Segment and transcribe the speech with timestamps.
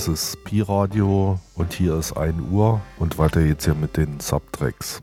[0.00, 5.02] Das ist Pi-Radio und hier ist 1 Uhr und weiter jetzt hier mit den Subtracks.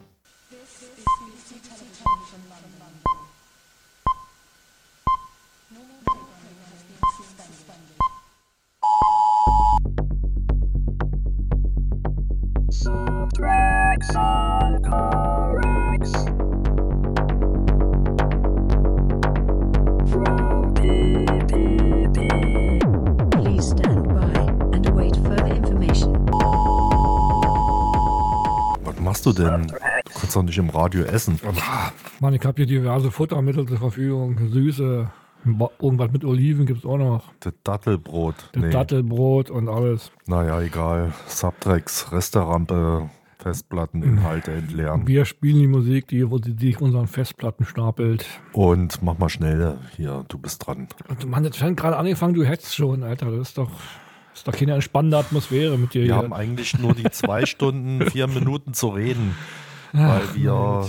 [30.58, 31.40] Nicht im Radio essen.
[32.20, 34.38] Mann, ich habe hier diverse Futtermittel zur Verfügung.
[34.50, 35.10] Süße,
[35.80, 37.24] irgendwas mit Oliven gibt es auch noch.
[37.40, 38.36] Das Dattelbrot.
[38.54, 38.70] Das nee.
[38.70, 40.12] Dattelbrot und alles.
[40.26, 41.14] Naja, egal.
[41.28, 43.10] Subtracks, Resterampe,
[43.40, 45.08] Festplatteninhalte entleeren.
[45.08, 48.26] Wir spielen die Musik, die, sie sich unseren Festplatten stapelt.
[48.54, 50.88] Und mach mal schnell hier, du bist dran.
[51.08, 53.32] Und Mann, das fängt gerade angefangen, du hättest schon, Alter.
[53.32, 53.70] Das ist doch.
[54.34, 56.02] Ist doch keine entspannende Atmosphäre mit dir.
[56.02, 56.16] Wir hier.
[56.16, 59.34] haben eigentlich nur die zwei Stunden, vier Minuten zu reden,
[59.94, 60.86] weil wir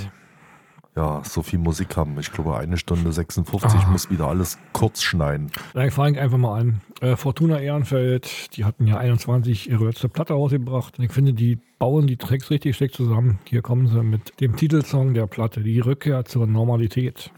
[0.99, 2.19] ja so viel Musik haben.
[2.19, 3.89] Ich glaube, eine Stunde 56 ah.
[3.91, 5.51] muss wieder alles kurz schneiden.
[5.75, 6.81] Dann fange ich einfach mal an.
[7.01, 10.99] Äh, Fortuna Ehrenfeld, die hatten ja 21 ihre letzte Platte rausgebracht.
[10.99, 13.39] Und ich finde, die bauen die Tracks richtig schick zusammen.
[13.45, 17.31] Hier kommen sie mit dem Titelsong der Platte, die Rückkehr zur Normalität.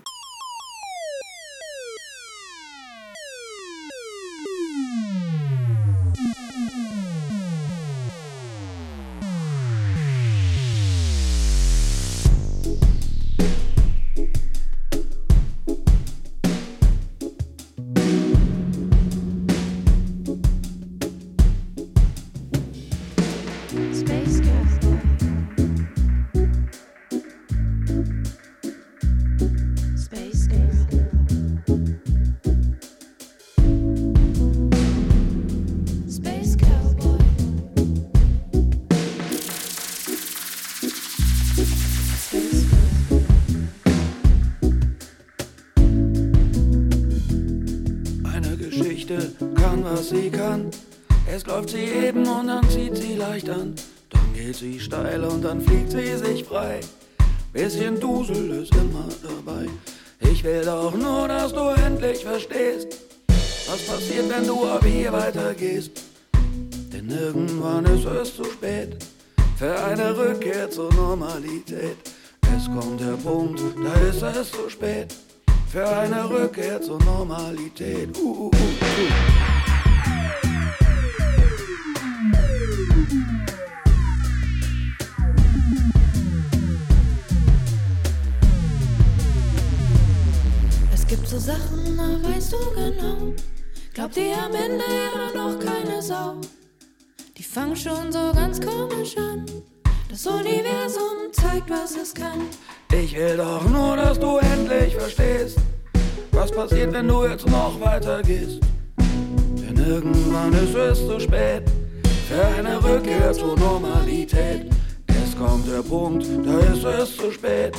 [116.98, 117.74] es zu spät.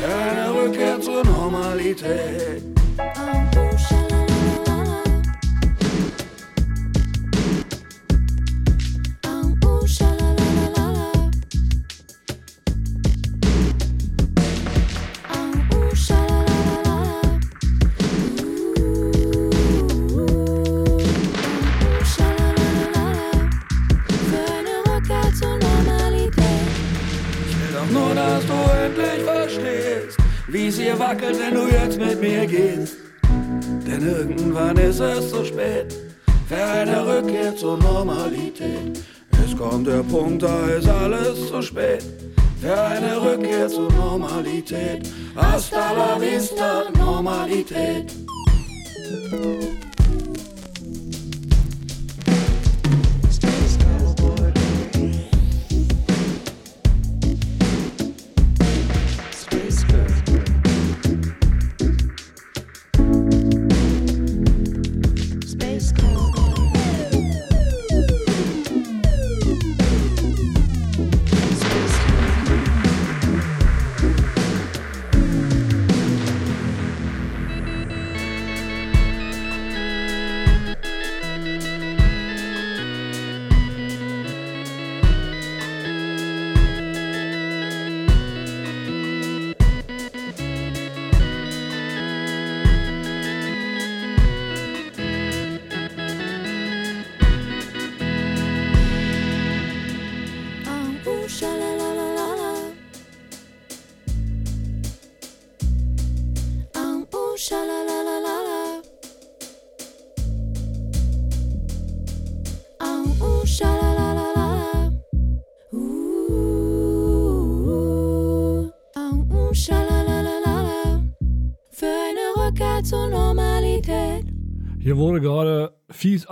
[0.00, 2.62] Keine Rückkehr zur Normalität.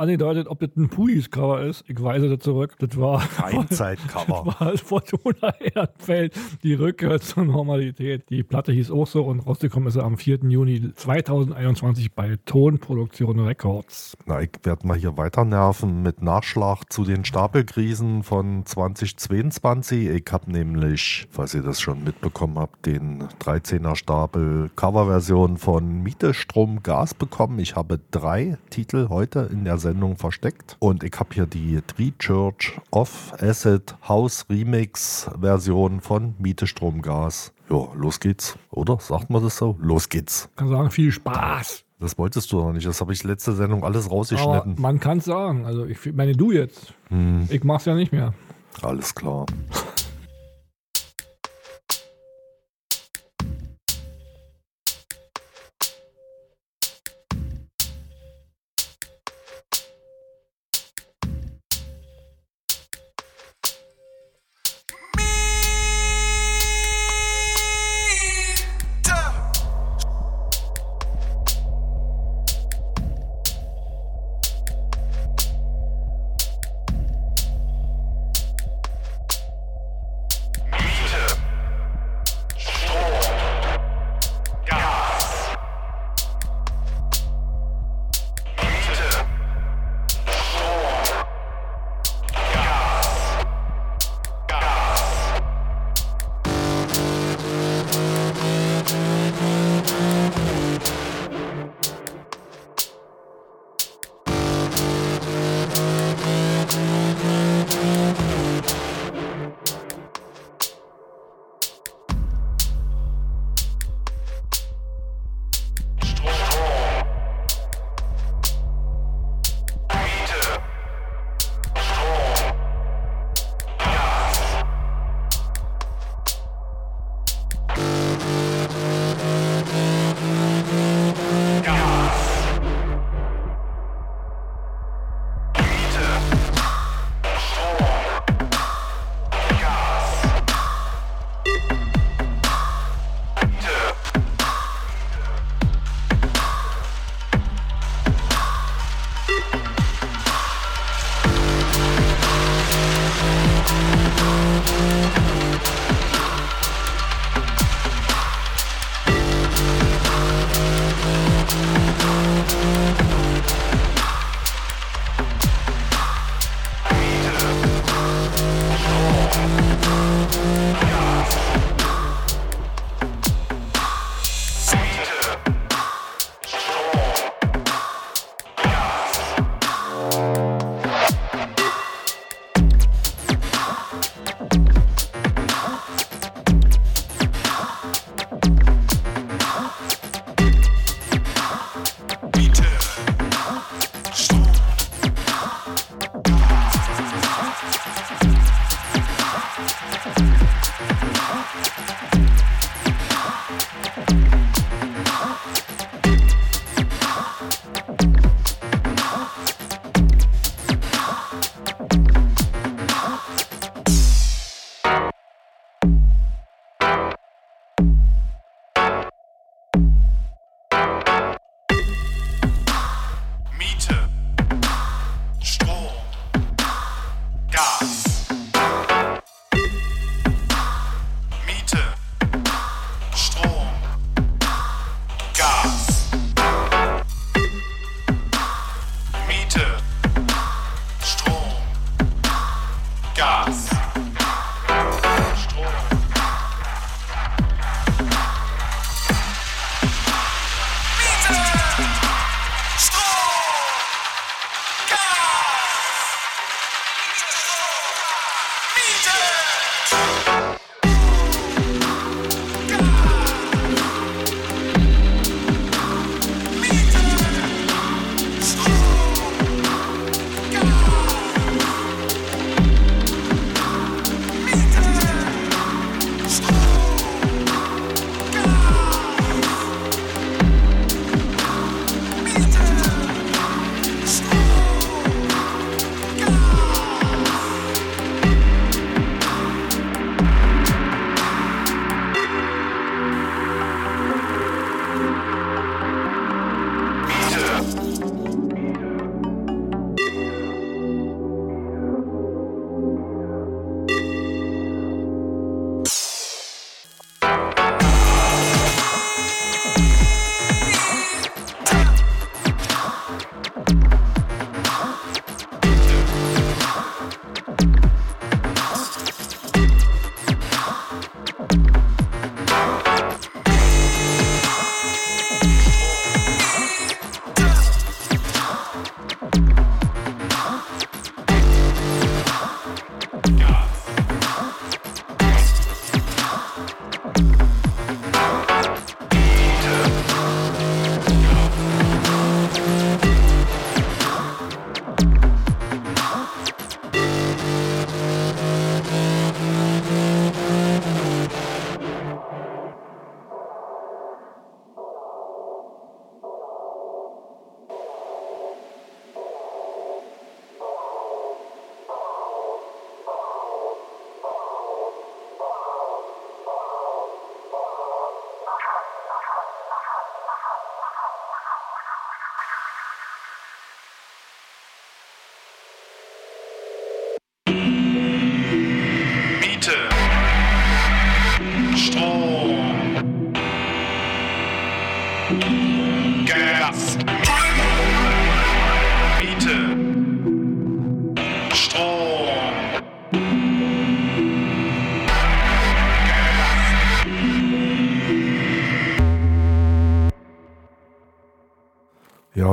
[0.07, 1.85] Angedeutet, ob das ein Pulis-Cover ist.
[1.89, 2.77] Ich weise das zurück.
[2.79, 4.47] Das war, Kein Zeitcover.
[4.61, 8.31] war Fortuna Ehrenfeld, die Rückkehr zur Normalität.
[8.31, 10.39] Die Platte hieß auch so und rausgekommen ist sie am 4.
[10.49, 14.17] Juni 2021 bei Tonproduktion Records.
[14.27, 20.07] Na, ich werde mal hier weiter nerven mit Nachschlag zu den Stapelkrisen von 2022.
[20.09, 26.33] Ich habe nämlich, falls ihr das schon mitbekommen habt, den 13er Stapel Coverversion von Miete,
[26.33, 27.59] Strom, Gas bekommen.
[27.59, 32.13] Ich habe drei Titel heute in der Sendung versteckt und ich habe hier die Tree
[32.19, 37.53] Church Off Acid House Remix Version von Miete, Strom, Gas.
[37.71, 38.99] Ja, los geht's, oder?
[39.01, 39.77] Sagt man das so?
[39.81, 40.49] Los geht's.
[40.51, 41.83] Ich kann sagen, viel Spaß.
[41.99, 42.87] Das wolltest du doch nicht.
[42.87, 44.77] Das habe ich letzte Sendung alles Aber rausgeschnitten.
[44.79, 45.65] man kann es sagen.
[45.67, 46.93] Also ich meine, du jetzt.
[47.09, 48.35] Hm, Ich mach's ja nicht mehr.
[48.83, 49.47] alles klar.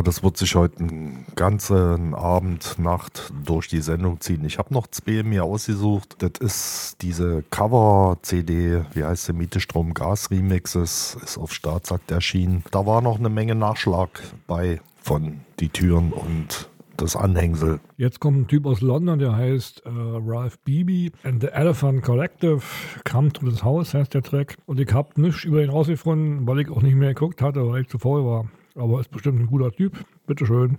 [0.04, 4.46] Das wird sich heute einen ganzen Abend, Nacht durch die Sendung ziehen.
[4.46, 6.18] Ich habe noch zwei mir ausgesucht.
[6.20, 12.64] Das ist diese Cover-CD, wie heißt sie, Miete, Strom, Gas Remixes, ist auf Staatsakt erschienen.
[12.72, 17.80] Da war noch eine Menge Nachschlag bei von die Türen und das Anhängsel.
[17.98, 22.62] Jetzt kommt ein Typ aus London, der heißt äh, Ralph Beebe and the Elephant Collective.
[23.04, 24.58] Come to this House heißt der Track.
[24.66, 27.82] Und ich habe nichts über ihn rausgefunden, weil ich auch nicht mehr geguckt hatte, weil
[27.82, 28.46] ich zu faul war.
[28.76, 30.06] Aber ist bestimmt ein guter Typ.
[30.26, 30.78] Bitteschön.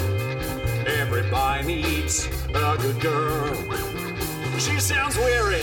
[0.87, 3.54] Everybody needs a good girl.
[4.58, 5.62] She sounds weary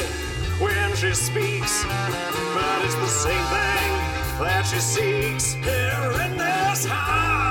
[0.59, 3.91] when she speaks, but it's the same thing
[4.39, 7.48] that she seeks here in this house.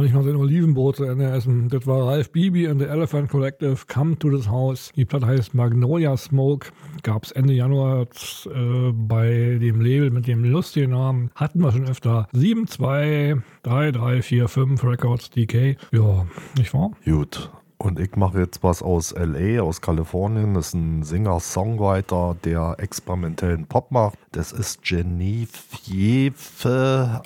[0.00, 1.68] Man nicht mal sein Olivenbrot zu Ende essen.
[1.68, 4.92] Das war Ralph Beebe and the Elephant Collective, Come to this House.
[4.96, 6.68] Die Platte heißt Magnolia Smoke.
[7.02, 8.06] Gab es Ende Januar
[8.46, 11.30] äh, bei dem Label mit dem lustigen Namen.
[11.34, 12.28] Hatten wir schon öfter.
[12.32, 15.76] 7, 2, 3, 3, 4, 5 Records DK.
[15.92, 16.24] Ja,
[16.56, 16.92] nicht wahr?
[17.04, 17.50] Gut.
[17.82, 20.52] Und ich mache jetzt was aus LA, aus Kalifornien.
[20.52, 24.18] Das ist ein Singer-Songwriter, der experimentellen Pop macht.
[24.32, 26.34] Das ist Genevieve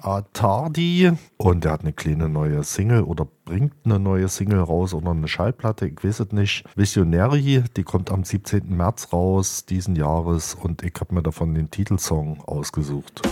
[0.01, 1.11] Attardi.
[1.38, 5.27] Und der hat eine kleine neue Single oder bringt eine neue Single raus oder eine
[5.27, 5.88] Schallplatte.
[5.88, 6.64] Ich weiß es nicht.
[6.77, 8.77] Visionary, die kommt am 17.
[8.77, 10.55] März raus diesen Jahres.
[10.55, 13.23] Und ich habe mir davon den Titelsong ausgesucht.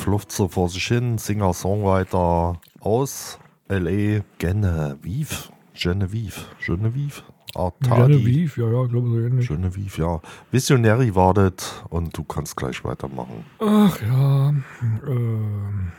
[0.00, 4.22] Ja, fluft so vor sich hin, Singer-Songwriter aus L.A.
[4.38, 5.50] Genevieve.
[5.74, 6.40] Genevieve.
[6.64, 7.22] Genevieve.
[7.54, 8.12] Artadi.
[8.12, 9.48] Genevieve, ja, ja, glaube so ähnlich.
[9.48, 10.20] Genevieve, ja.
[10.50, 13.44] Visionary wartet und du kannst gleich weitermachen.
[13.58, 14.54] Ach ja,
[15.06, 15.92] ähm,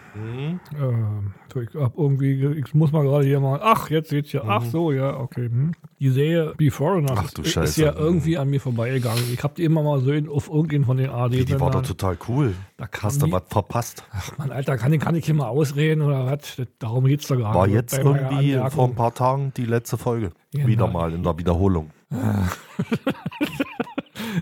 [0.79, 2.30] ähm, so, ich hab irgendwie,
[2.65, 5.45] ich muss mal gerade hier mal, ach, jetzt seht's hier, ach so, ja, okay.
[5.45, 5.71] Hm.
[5.99, 7.83] Die Serie Before Foreigners Ach du ist, ist Scheiße.
[7.83, 9.23] ja irgendwie an mir vorbeigegangen.
[9.33, 11.45] Ich habe die immer mal so in, auf irgendeinen von den AD.
[11.45, 12.55] Die war doch total cool.
[12.77, 14.03] Da Hast du was verpasst?
[14.11, 16.61] Ach man, Alter, kann, kann ich hier mal ausreden oder was?
[16.79, 17.75] Darum geht's doch gar War nicht.
[17.75, 20.31] jetzt irgendwie vor ein paar Tagen die letzte Folge.
[20.51, 20.67] Genau.
[20.67, 21.91] Wieder mal in der Wiederholung.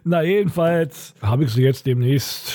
[0.03, 2.53] Na, jedenfalls habe ich sie jetzt demnächst.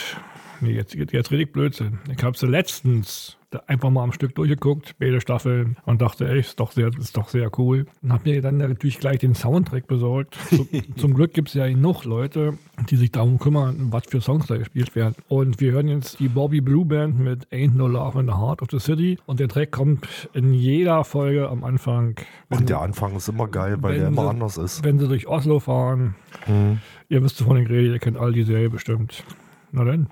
[0.60, 1.98] Nee, jetzt, jetzt, jetzt rede ich Blödsinn.
[2.14, 6.58] Ich habe sie letztens einfach mal am Stück durchgeguckt, beide Staffeln, und dachte, ey, ist
[6.60, 7.86] doch sehr, ist doch sehr cool.
[8.02, 10.36] Und habe mir dann natürlich gleich den Soundtrack besorgt.
[10.50, 12.58] Zu, zum Glück gibt es ja genug Leute,
[12.90, 15.14] die sich darum kümmern, was für Songs da gespielt werden.
[15.28, 18.62] Und wir hören jetzt die Bobby Blue Band mit Ain't No Love in the Heart
[18.62, 19.18] of the City.
[19.26, 22.16] Und der Track kommt in jeder Folge am Anfang.
[22.50, 24.84] Und der Anfang ist immer geil, weil wenn der immer sie- anders ist.
[24.84, 26.14] Wenn sie durch Oslo fahren,
[26.46, 26.80] Mhm.
[27.08, 29.22] Ihr wisst von den Rede, ihr kennt all die Serie bestimmt.
[29.72, 30.08] Na dann.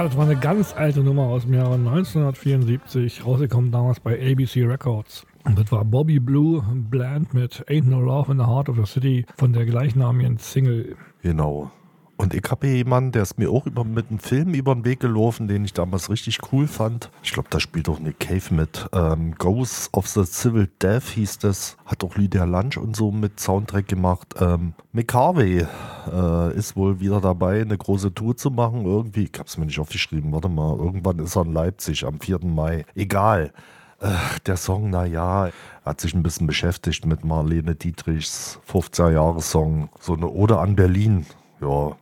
[0.00, 4.64] Ja, das war eine ganz alte Nummer aus dem Jahre 1974, rausgekommen damals bei ABC
[4.64, 5.26] Records.
[5.44, 8.86] Und das war Bobby Blue Bland mit Ain't No Love in the Heart of the
[8.86, 10.96] City von der gleichnamigen Single.
[11.20, 11.70] Genau.
[12.20, 14.84] Und ich habe hier jemanden, der ist mir auch über, mit einem Film über den
[14.84, 17.10] Weg gelaufen, den ich damals richtig cool fand.
[17.22, 18.86] Ich glaube, da spielt auch Nick Cave mit.
[18.92, 21.78] Ähm, Ghosts of the Civil Death hieß das.
[21.86, 24.34] Hat auch Lydia Lunch und so mit Soundtrack gemacht.
[24.38, 25.66] Ähm, Mick Harvey
[26.12, 28.84] äh, ist wohl wieder dabei, eine große Tour zu machen.
[28.84, 30.76] Irgendwie, ich habe es mir nicht aufgeschrieben, warte mal.
[30.76, 32.40] Irgendwann ist er in Leipzig am 4.
[32.44, 32.84] Mai.
[32.94, 33.50] Egal.
[33.98, 34.10] Äh,
[34.44, 35.48] der Song, naja,
[35.86, 39.88] hat sich ein bisschen beschäftigt mit Marlene Dietrichs 50er-Jahres-Song.
[39.98, 41.24] So eine Ode an Berlin.
[41.62, 41.96] Ja,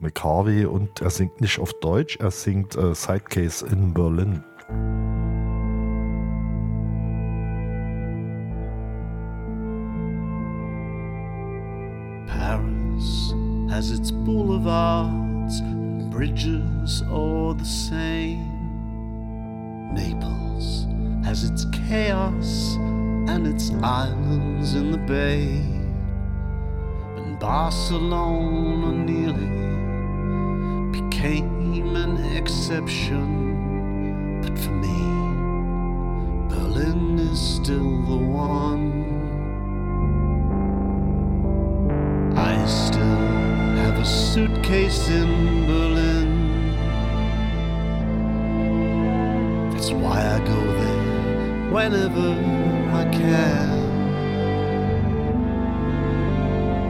[0.00, 4.42] McCarvey und er singt nicht auf Deutsch, er singt äh, Sidecase in Berlin.
[12.26, 13.34] Paris
[13.70, 18.46] has its boulevards and bridges all the same.
[19.92, 20.86] Naples
[21.24, 22.76] has its chaos
[23.28, 25.60] and its islands in the bay.
[27.16, 29.79] And Barcelona nearly
[31.20, 34.40] became an exception.
[34.40, 35.02] But for me,
[36.48, 39.04] Berlin is still the one.
[42.38, 43.02] I still
[43.82, 46.72] have a suitcase in Berlin.
[49.72, 52.32] That's why I go there whenever
[52.96, 53.78] I can.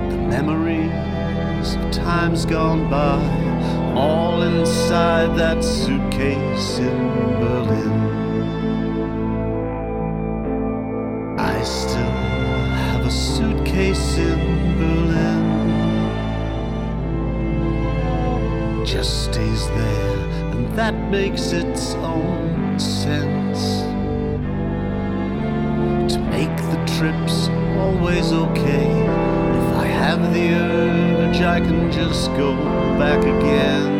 [0.08, 3.49] The memories of times gone by,
[3.96, 6.98] all inside that suitcase in
[7.40, 7.92] Berlin.
[11.38, 12.16] I still
[12.86, 14.38] have a suitcase in
[14.78, 15.50] Berlin.
[18.84, 20.18] Just stays there,
[20.52, 23.82] and that makes its own sense.
[26.12, 27.48] To make the trips
[27.78, 29.29] always okay.
[30.00, 32.56] Have the urge, I can just go
[32.98, 33.99] back again.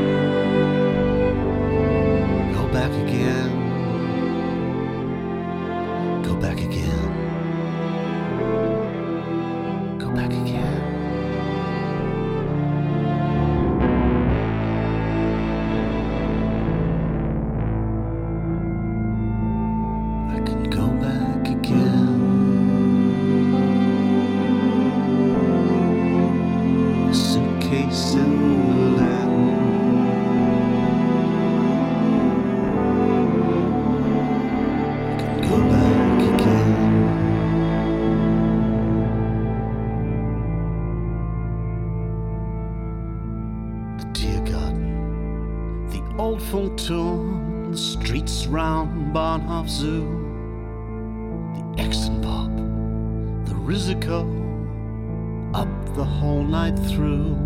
[56.91, 57.37] Through.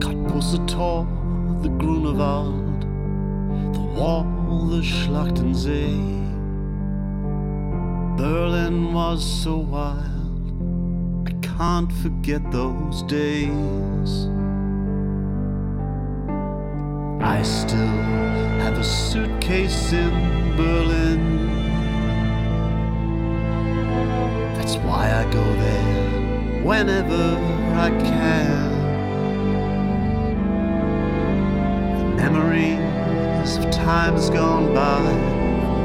[0.00, 1.06] Cottbusser Tor,
[1.62, 2.82] the Grunewald,
[3.74, 4.24] the Wall,
[4.70, 6.24] the Schlachtensee.
[8.16, 14.28] Berlin was so wild, I can't forget those days.
[17.20, 18.00] I still
[18.62, 20.12] have a suitcase in
[20.56, 21.22] Berlin.
[24.54, 28.70] That's why I go there whenever I can.
[31.98, 35.12] The memories of times gone by,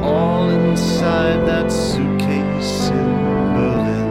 [0.02, 3.10] all inside that suitcase in
[3.56, 4.10] Berlin.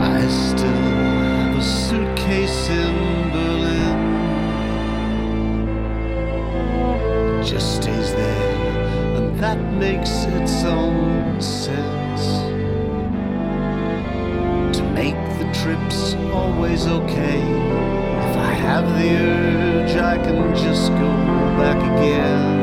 [0.00, 3.98] I still have a suitcase in Berlin.
[7.40, 12.05] It just stays there, and that makes its own sense.
[16.76, 17.40] Always okay.
[17.40, 21.10] If I have the urge, I can just go
[21.56, 22.55] back again.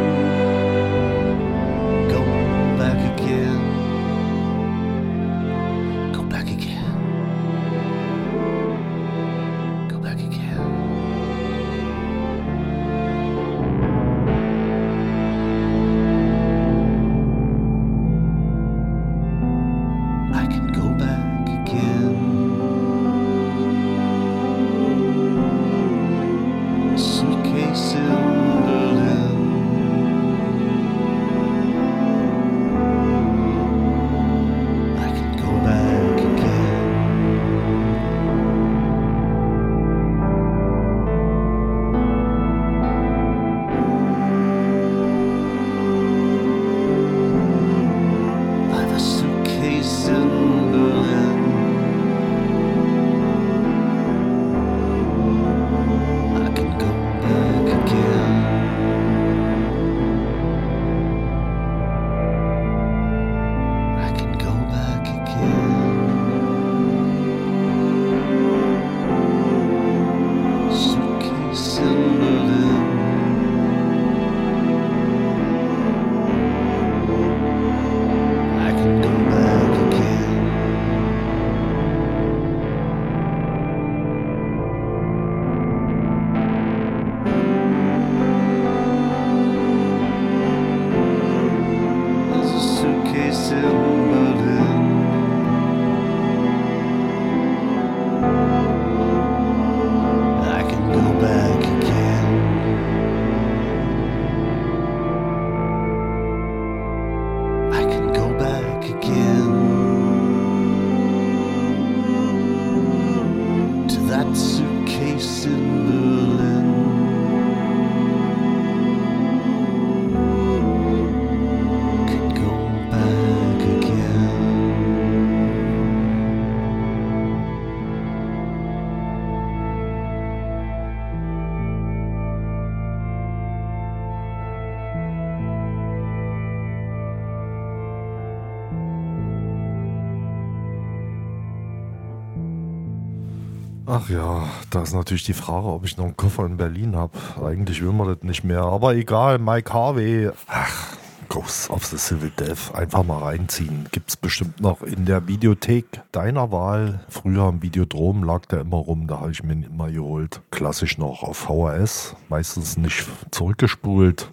[144.13, 147.17] Ja, da ist natürlich die Frage, ob ich noch einen Koffer in Berlin habe.
[147.43, 148.61] Eigentlich will man das nicht mehr.
[148.61, 150.29] Aber egal, Mike Harvey.
[150.47, 150.95] Ach,
[151.29, 152.73] Ghost of the Civil Death.
[152.75, 153.87] Einfach mal reinziehen.
[153.91, 157.03] Gibt's bestimmt noch in der Videothek deiner Wahl.
[157.09, 159.07] Früher im Videodrom lag der immer rum.
[159.07, 160.41] Da habe ich mir ihn immer geholt.
[160.51, 162.15] Klassisch noch auf VHS.
[162.29, 164.31] Meistens nicht zurückgespult.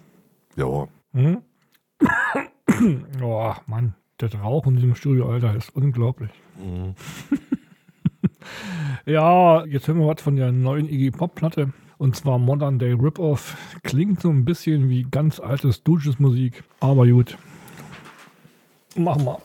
[0.55, 1.41] Ja, Hm?
[3.21, 6.31] oh, Mann, das Rauch in diesem Studio, Alter, ist unglaublich.
[9.05, 11.73] Ja, jetzt hören wir was von der neuen Iggy Pop-Platte.
[11.97, 13.55] Und zwar Modern Day Rip-Off.
[13.83, 17.37] Klingt so ein bisschen wie ganz altes Dulces Musik, aber gut.
[18.95, 19.37] Machen wir.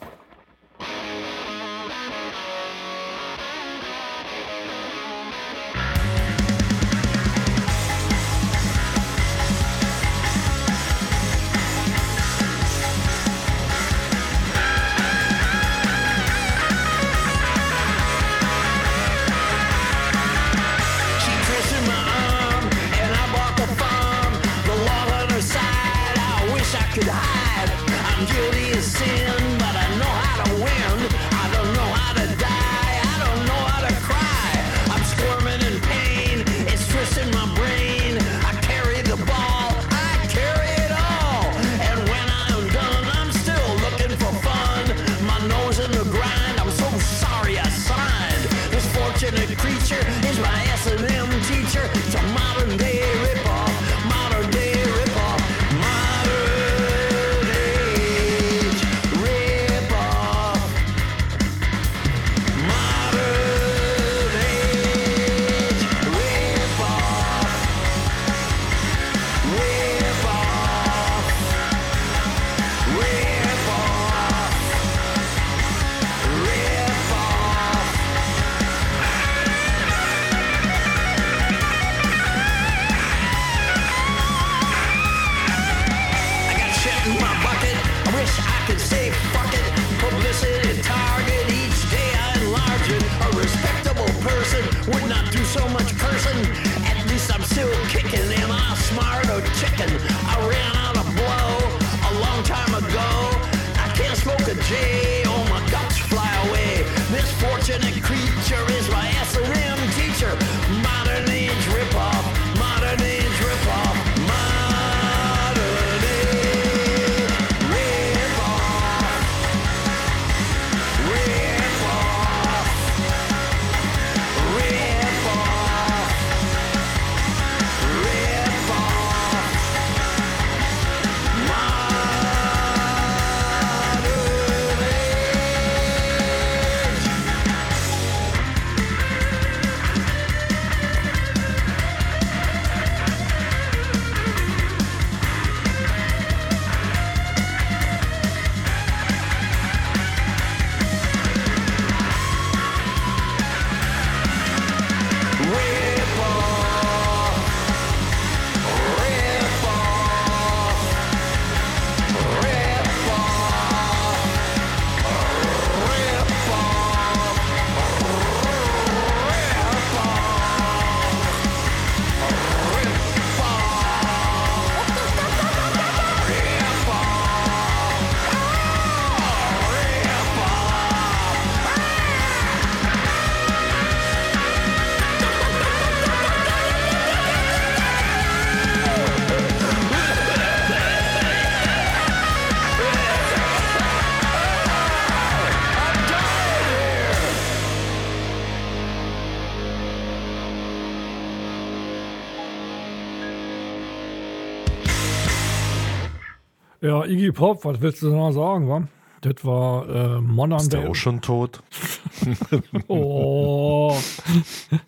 [206.81, 208.83] Ja, Iggy Pop, was willst du noch sagen, wa?
[209.23, 211.63] Das war äh, Modern ist der auch schon tot?
[212.89, 213.95] Oh,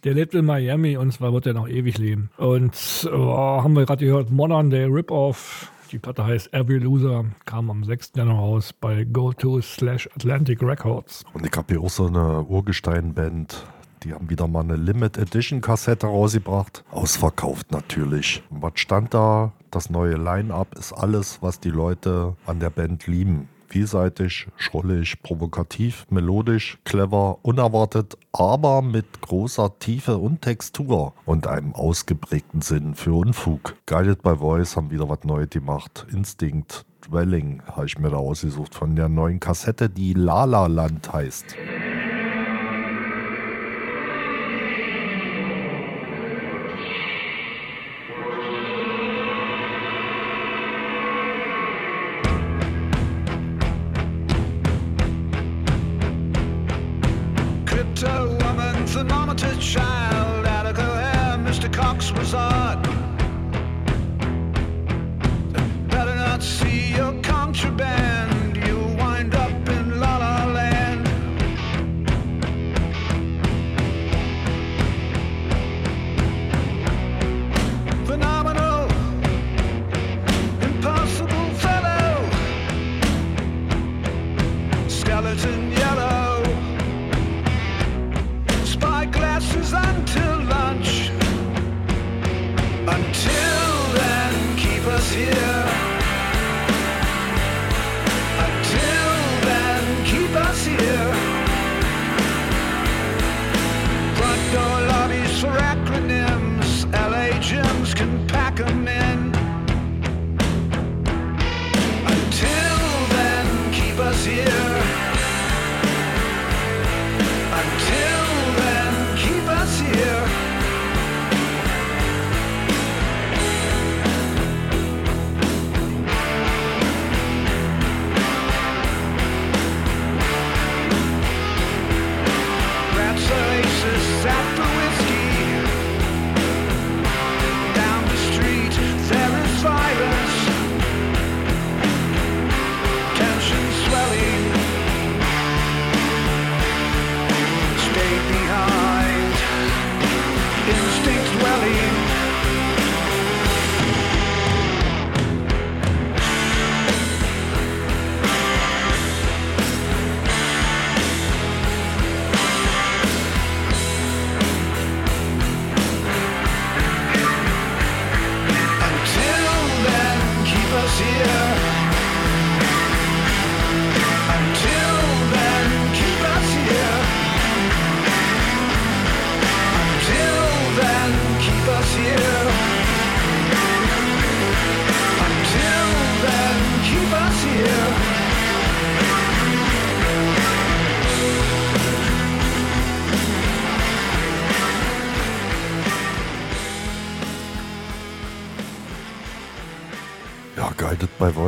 [0.05, 2.31] der lebt in Miami und zwar wird er noch ewig leben.
[2.37, 5.71] Und oh, haben wir gerade gehört, Modern Day Rip-Off.
[5.93, 8.13] Die Platte heißt Every Loser, kam am 6.
[8.17, 11.25] Januar raus bei Go To slash Atlantic Records.
[11.33, 13.67] Und ich habe hier auch so eine Urgestein-Band,
[14.05, 16.85] Die haben wieder mal eine Limit Edition Kassette rausgebracht.
[16.91, 18.43] Ausverkauft natürlich.
[18.51, 19.53] Und was stand da?
[19.71, 23.49] Das neue Line-Up ist alles, was die Leute an der Band lieben.
[23.69, 32.63] Vielseitig, schrullig, provokativ, melodisch, clever, unerwartet, aber mit großer Tiefe und Textur und einem ausgeprägten
[32.63, 33.77] Sinn für Unfug.
[33.85, 36.07] Guided by Voice haben wieder was Neues gemacht.
[36.11, 41.55] Instinct, Dwelling habe ich mir da ausgesucht von der neuen Kassette, die Lala Land heißt.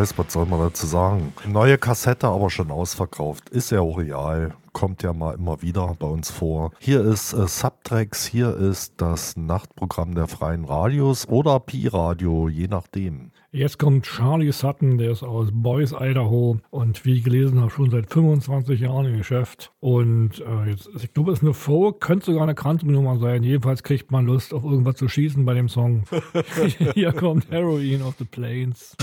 [0.00, 1.34] Voice, was soll man dazu sagen?
[1.46, 3.50] Neue Kassette, aber schon ausverkauft.
[3.50, 4.54] Ist ja auch real.
[4.72, 6.70] Kommt ja mal immer wieder bei uns vor.
[6.78, 13.32] Hier ist äh, Subtracks, hier ist das Nachtprogramm der freien Radios oder Pi-Radio, je nachdem.
[13.52, 17.90] Jetzt kommt Charlie Sutton, der ist aus Boise, Idaho und wie ich gelesen habe, schon
[17.90, 19.72] seit 25 Jahren im Geschäft.
[19.80, 23.42] Und äh, jetzt, ich glaube, es ist eine Folk, könnte sogar eine Country-Nummer sein.
[23.42, 26.04] Jedenfalls kriegt man Lust, auf irgendwas zu schießen bei dem Song.
[26.94, 28.96] Hier kommt Heroin of the Plains.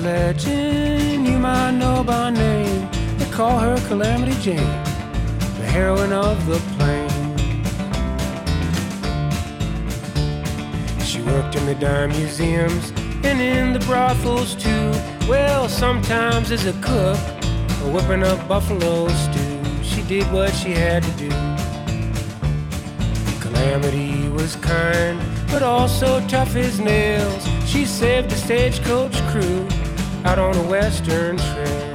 [0.00, 2.88] Legend you might know by name.
[3.18, 4.56] They call her Calamity Jane,
[5.58, 7.08] the heroine of the plain.
[11.04, 12.92] She worked in the dime museums
[13.24, 14.92] and in the brothels too.
[15.28, 17.18] Well, sometimes as a cook
[17.82, 19.62] or whipping up buffalo stew.
[19.82, 21.30] She did what she had to do.
[23.40, 25.20] Calamity was kind,
[25.50, 27.46] but also tough as nails.
[27.66, 29.68] She saved the stagecoach crew
[30.24, 31.92] out on a western trail.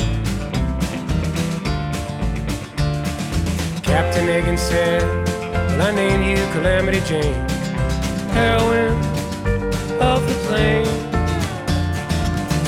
[3.83, 5.03] Captain Egan said,
[5.69, 7.33] Well, I name you Calamity Jane,
[8.31, 8.97] heroine
[10.01, 10.85] of the plain.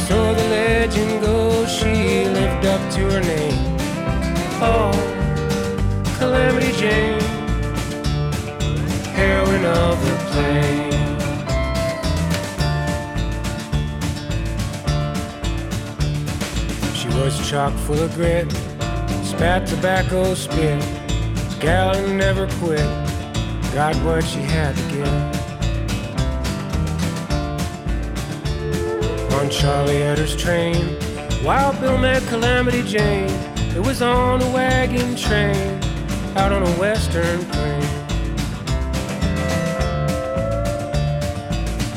[0.07, 3.77] So the legend goes, she lived up to her name.
[4.61, 4.91] Oh,
[6.17, 7.37] Calamity Jane
[9.17, 10.86] heroine of the plain.
[17.17, 18.49] Voice chock full of grit,
[19.23, 20.79] spat tobacco spit.
[21.59, 22.87] Gal never quit,
[23.73, 25.07] got what she had to give.
[29.33, 30.95] On Charlie Etter's train,
[31.43, 33.31] Wild Bill met Calamity Jane.
[33.75, 35.81] It was on a wagon train
[36.37, 37.81] out on a western plain.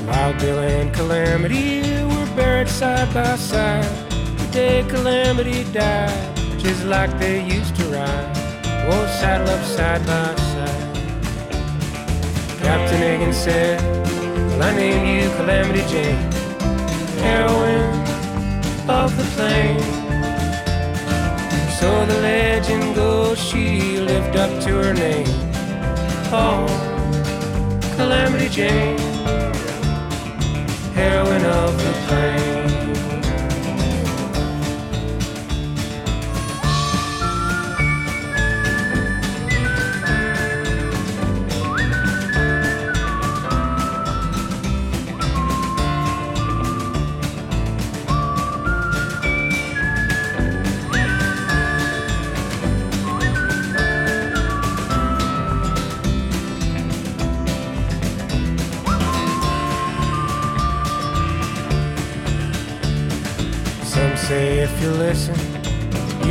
[0.06, 3.99] Wild Bill and Calamity were buried side by side.
[4.53, 8.32] Day Calamity died, just like they used to ride.
[8.90, 10.96] Oh, saddle up side by side.
[12.59, 13.80] Captain Hagen said,
[14.48, 16.16] Well, I name you Calamity Jane,
[17.22, 17.94] heroine
[18.90, 19.78] of the plain.
[21.78, 25.28] So the legend goes, she lived up to her name.
[26.32, 26.66] Oh,
[27.94, 28.98] Calamity Jane,
[30.94, 32.59] heroine of the plain.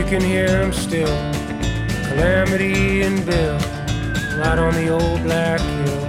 [0.09, 1.05] Can hear them still.
[2.09, 3.59] Calamity and Bill,
[4.39, 6.05] right on the old black hill.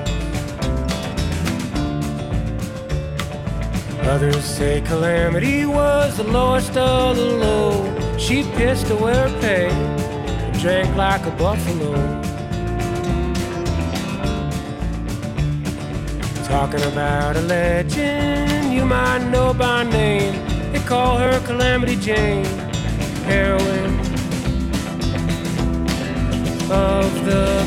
[4.08, 8.16] Others say Calamity was the lowest of the low.
[8.16, 11.92] She pissed away her pay and drank like a buffalo.
[16.44, 20.34] Talking about a legend you might know by name.
[20.72, 22.46] They call her Calamity Jane,
[23.30, 24.00] heroine
[26.70, 27.60] of the.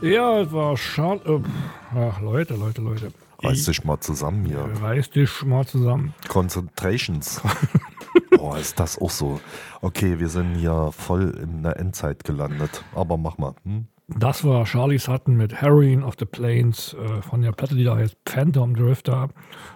[0.00, 1.20] Ja, es war schade.
[1.26, 3.12] Äh, ach, Leute, Leute, Leute.
[3.42, 4.68] Reiß dich mal zusammen hier.
[4.80, 6.14] Reiß dich mal zusammen.
[6.28, 7.40] Concentrations.
[8.36, 9.40] Boah, ist das auch so.
[9.80, 12.84] Okay, wir sind hier voll in der Endzeit gelandet.
[12.94, 13.54] Aber mach mal.
[13.64, 13.86] Hm?
[14.16, 17.96] Das war Charlie Sutton mit Heroin of the Plains äh, von der Platte, die da
[17.96, 19.28] heißt Phantom Drifter.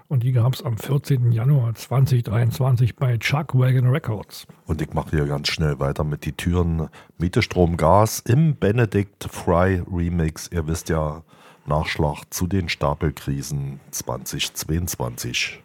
[0.08, 1.32] Und die gab es am 14.
[1.32, 4.46] Januar 2023 bei Chuck Wagon Records.
[4.66, 6.88] Und ich mache hier ganz schnell weiter mit die Türen.
[7.18, 10.48] Miete, Strom, Gas im Benedict Fry Remix.
[10.50, 11.22] Ihr wisst ja,
[11.66, 15.62] Nachschlag zu den Stapelkrisen 2022.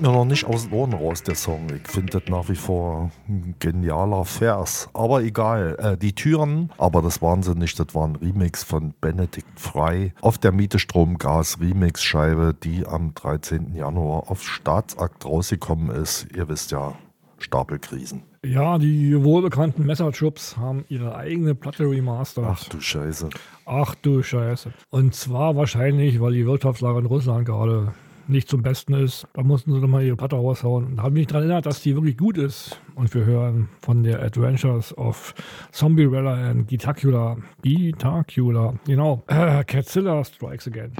[0.00, 1.66] Hängt mir noch nicht aus den Ohren raus, der Song.
[1.76, 4.88] Ich finde das nach wie vor ein genialer Vers.
[4.94, 5.76] Aber egal.
[5.78, 7.78] Äh, die Türen, aber das waren sie nicht.
[7.78, 13.74] Das war ein Remix von Benedikt Frei auf der Miete Stromgas Remix-Scheibe, die am 13.
[13.74, 16.28] Januar auf Staatsakt rausgekommen ist.
[16.34, 16.94] Ihr wisst ja,
[17.38, 18.22] Stapelkrisen.
[18.42, 22.46] Ja, die wohlbekannten Messerchups haben ihre eigene Platte remastert.
[22.48, 23.28] Ach du Scheiße.
[23.66, 24.72] Ach du Scheiße.
[24.88, 27.92] Und zwar wahrscheinlich, weil die Wirtschaftslage in Russland gerade
[28.30, 29.26] nicht zum Besten ist.
[29.34, 30.96] Da mussten sie nochmal ihre Platte raushauen.
[30.96, 32.80] Da habe ich mich daran erinnert, dass die wirklich gut ist.
[32.94, 35.34] Und wir hören von der Adventures of
[35.72, 37.36] Zombie Rella and Gitacula.
[37.62, 39.24] Gitacula, genau.
[39.26, 40.92] Äh, Catzilla Strikes Again.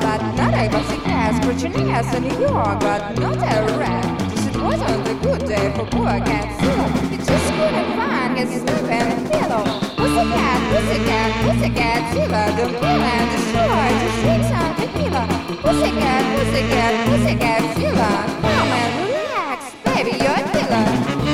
[0.00, 1.42] Flying tail, but not a cat.
[1.42, 4.04] Scratching ass in New York, but not a rat.
[4.48, 6.86] It wasn't a good day for poor cat Zilla.
[7.10, 9.64] He just couldn't find his sleeping pillow.
[9.96, 12.42] Pussycat, pussycat, pussycat, Zilla.
[12.56, 15.24] Don't kill and destroy, just drink some tequila.
[15.62, 18.10] Pussycat, pussycat, pussycat, Zilla.
[18.42, 21.27] Come and relax, baby, you're a killer.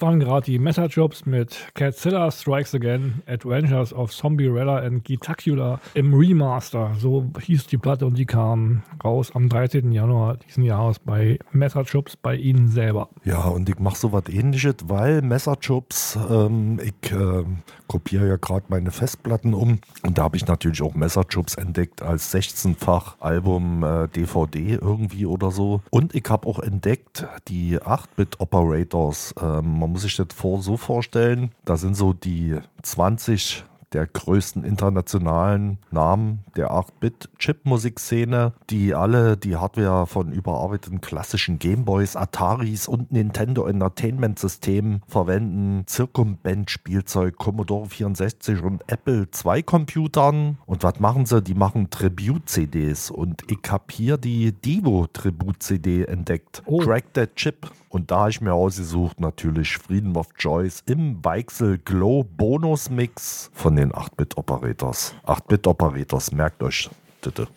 [0.00, 6.14] Waren gerade die Messerjobs mit Catzilla Strikes Again, Adventures of Zombie Rella and Gitacula im
[6.14, 6.92] Remaster.
[6.98, 9.92] So hieß die Platte und die kam raus am 13.
[9.92, 13.08] Januar diesen Jahres bei Messerjobs bei Ihnen selber.
[13.24, 17.44] Ja, und ich mache so was ähnliches, weil Messerchips, ähm, ich äh,
[17.88, 22.32] kopiere ja gerade meine Festplatten um und da habe ich natürlich auch Messerchips entdeckt als
[22.32, 25.80] 16-fach Album äh, DVD irgendwie oder so.
[25.90, 29.34] Und ich habe auch entdeckt die 8-Bit-Operators.
[29.40, 34.64] Ähm, man muss sich das vor, so vorstellen, da sind so die 20 der größten
[34.64, 43.66] internationalen Namen der 8-Bit-Chip-Musikszene, die alle die Hardware von überarbeiteten klassischen Gameboys, Ataris und Nintendo
[43.66, 50.58] Entertainment Systemen verwenden, Circumband-Spielzeug, Commodore 64 und Apple II Computern.
[50.66, 51.42] Und was machen sie?
[51.42, 56.62] Die machen Tribute-CDs und ich habe hier die Divo-Tribute-CD entdeckt.
[56.66, 56.78] Oh.
[56.78, 57.70] Crack That Chip.
[57.88, 63.50] Und da habe ich mir ausgesucht natürlich Freedom of Choice im Weichsel Glow Bonus Mix
[63.54, 65.14] von den 8-Bit Operators.
[65.26, 66.90] 8-Bit Operators, merkt euch
[67.22, 67.48] bitte.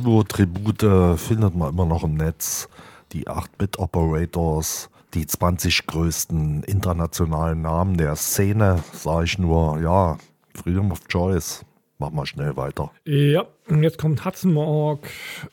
[0.00, 2.68] Divo-Tribute findet man immer noch im Netz.
[3.12, 10.16] Die 8-Bit-Operators, die 20 größten internationalen Namen der Szene, sage ich nur, ja,
[10.54, 11.66] Freedom of Choice.
[11.98, 12.90] Mach mal schnell weiter.
[13.04, 15.08] Ja, und jetzt kommt Hudson Mohawk,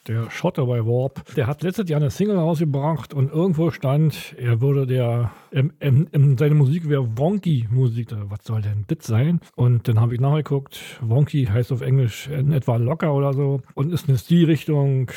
[0.08, 1.24] der Schotter bei Warp.
[1.36, 6.08] Der hat letztes Jahr eine Single rausgebracht und irgendwo stand, er würde der, ähm, ähm,
[6.14, 8.10] ähm, seine Musik wäre Wonky-Musik.
[8.30, 9.40] Was soll denn das sein?
[9.56, 10.80] Und dann habe ich nachgeguckt.
[11.02, 15.12] Wonky heißt auf Englisch in etwa locker oder so und ist eine Stilrichtung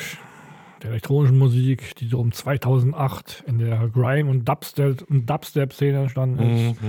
[0.83, 6.39] der elektronischen Musik, die so um 2008 in der Grime- und Dubstep- und Dubstep-Szene entstanden
[6.39, 6.81] ist.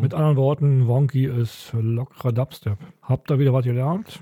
[0.00, 2.78] Mit anderen Worten, Wonky ist lockerer Dubstep.
[3.02, 4.20] Habt ihr wieder was gelernt?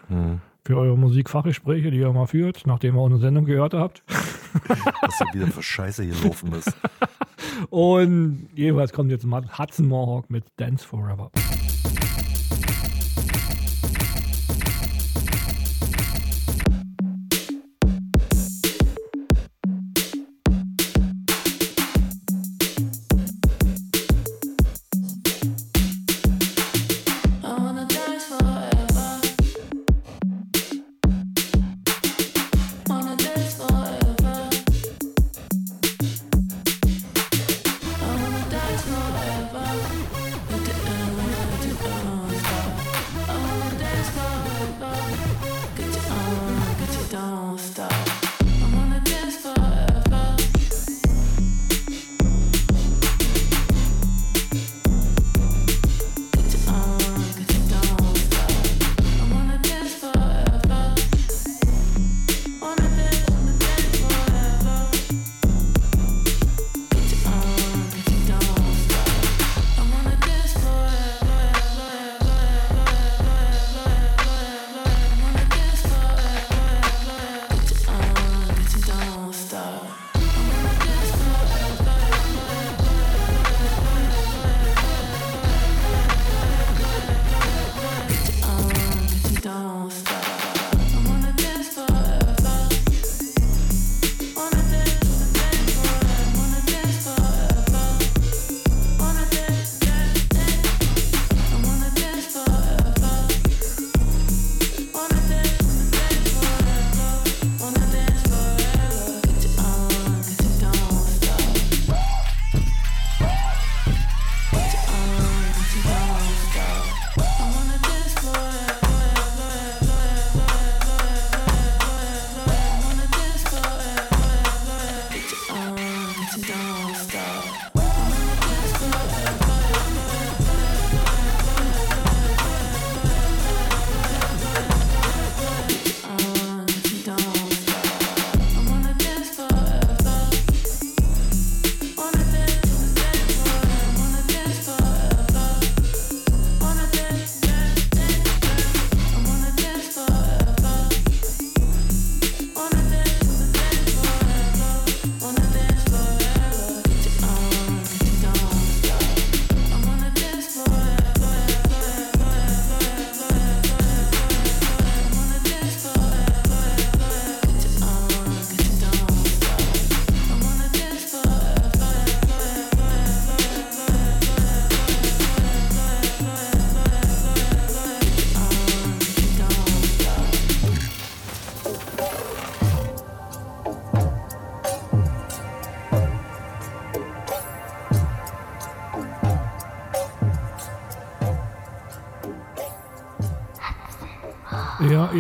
[0.68, 4.02] Für eure Musikfachgespräche, die ihr mal führt, nachdem ihr auch eine Sendung gehört habt.
[4.08, 6.76] Was da wieder für Scheiße hier laufen ist.
[7.70, 11.30] Und jeweils kommt jetzt Hudson Mohawk mit Dance Forever.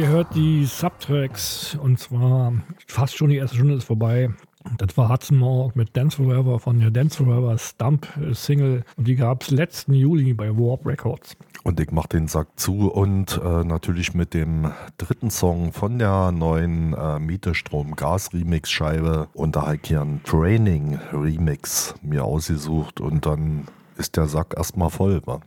[0.08, 2.54] Ja, ihr hört die Subtracks und zwar
[2.86, 4.30] fast schon die erste Stunde ist vorbei.
[4.78, 9.16] Das war Hudson Mohawk mit Dance Forever von der Dance Forever Stump Single und die
[9.16, 11.36] gab es letzten Juli bei Warp Records.
[11.62, 16.32] Und ich mach den Sack zu und äh, natürlich mit dem dritten Song von der
[16.32, 21.94] neuen äh, Miete Strom Gas Remix Scheibe und da habe ich hier einen Training Remix
[22.00, 23.66] mir ausgesucht und dann
[23.98, 25.20] ist der Sack erstmal voll.
[25.26, 25.40] Wa?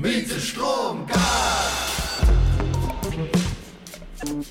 [0.00, 1.81] Miete, Strom, Gas.
[4.24, 4.46] Thank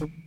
[0.00, 0.23] you.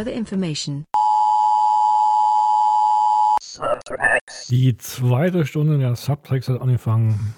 [0.00, 0.86] Further information.
[4.48, 7.34] Die zweite Stunde der Subtracks hat angefangen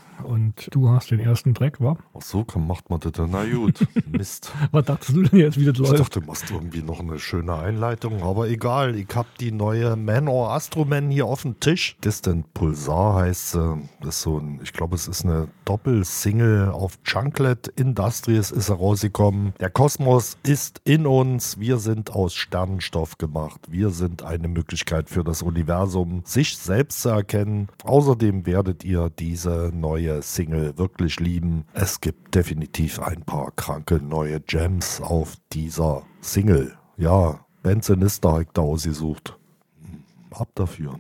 [0.70, 1.96] du hast den ersten Track, wa?
[2.16, 3.12] Ach so, komm, macht man das.
[3.28, 4.52] Na gut, Mist.
[4.70, 6.00] Was dachtest du denn jetzt, wie das Ich läuft?
[6.00, 8.94] dachte, du machst irgendwie noch eine schöne Einleitung, aber egal.
[8.96, 11.96] Ich hab die neue Manor Astroman hier auf dem Tisch.
[12.04, 13.78] Distant Pulsar heißt sie.
[14.00, 19.52] Das ist so ein, ich glaube, es ist eine Doppelsingle auf Chunklet Industries ist herausgekommen.
[19.60, 21.58] Der Kosmos ist in uns.
[21.58, 23.60] Wir sind aus Sternenstoff gemacht.
[23.68, 27.68] Wir sind eine Möglichkeit für das Universum, sich selbst zu erkennen.
[27.84, 31.64] Außerdem werdet ihr diese neue Single wirklich lieben.
[31.74, 36.76] Es gibt definitiv ein paar kranke neue Gems auf dieser Single.
[36.96, 39.38] Ja, Ben Sinister hat da ausgesucht.
[39.80, 40.98] Hm, Ab dafür.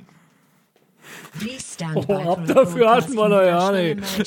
[1.38, 3.94] Please stand Oh, by ab for a dafür hatten broadcast wir doch ja from the
[3.94, 4.06] nicht.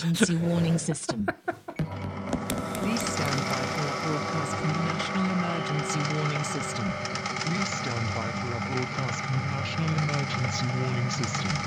[9.66, 11.65] National Emergency Warning System.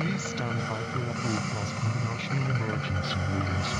[0.00, 3.79] Please stand by for a broadcast from the National Emergency Warning.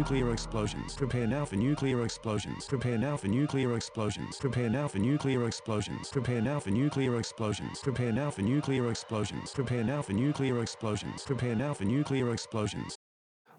[0.00, 0.94] Nuclear explosions.
[0.94, 2.64] Prepare now for nuclear explosions.
[2.66, 4.38] Prepare now for nuclear explosions.
[4.38, 6.08] Prepare now for nuclear explosions.
[6.08, 7.80] Prepare now for nuclear explosions.
[7.82, 9.52] Prepare now for nuclear explosions.
[9.52, 11.22] Prepare now for nuclear explosions.
[11.24, 12.96] Prepare now for nuclear explosions.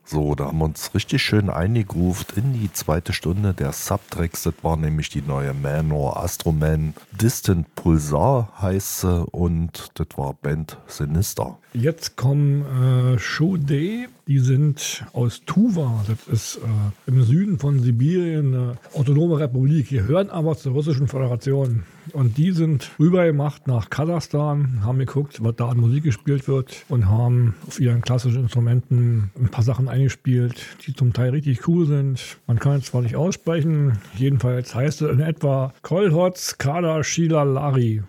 [0.04, 4.44] So, da haben wir uns richtig schön eingegruft in die zweite Stunde der Subtracks.
[4.44, 10.78] Das war nämlich die neue Manor Astroman Distant Pulsar heißt sie und das war Band
[10.88, 11.60] Sinister.
[11.74, 18.56] Jetzt kommen äh, Shude, die sind aus Tuva, das ist äh, im Süden von Sibirien
[18.56, 21.84] eine autonome Republik, die gehören aber zur Russischen Föderation.
[22.14, 27.10] Und die sind rübergemacht nach Kasachstan, haben geguckt, was da an Musik gespielt wird und
[27.10, 32.38] haben auf ihren klassischen Instrumenten ein paar Sachen eingespielt, die zum Teil richtig cool sind.
[32.48, 38.02] Man kann es zwar nicht aussprechen, jedenfalls heißt es in etwa Kolhotz Kada Shila Lari.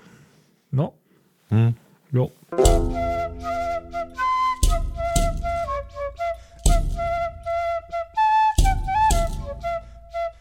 [0.71, 0.95] No?
[1.49, 1.75] Hm?
[2.13, 2.31] Jo.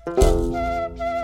[0.07, 1.20] Música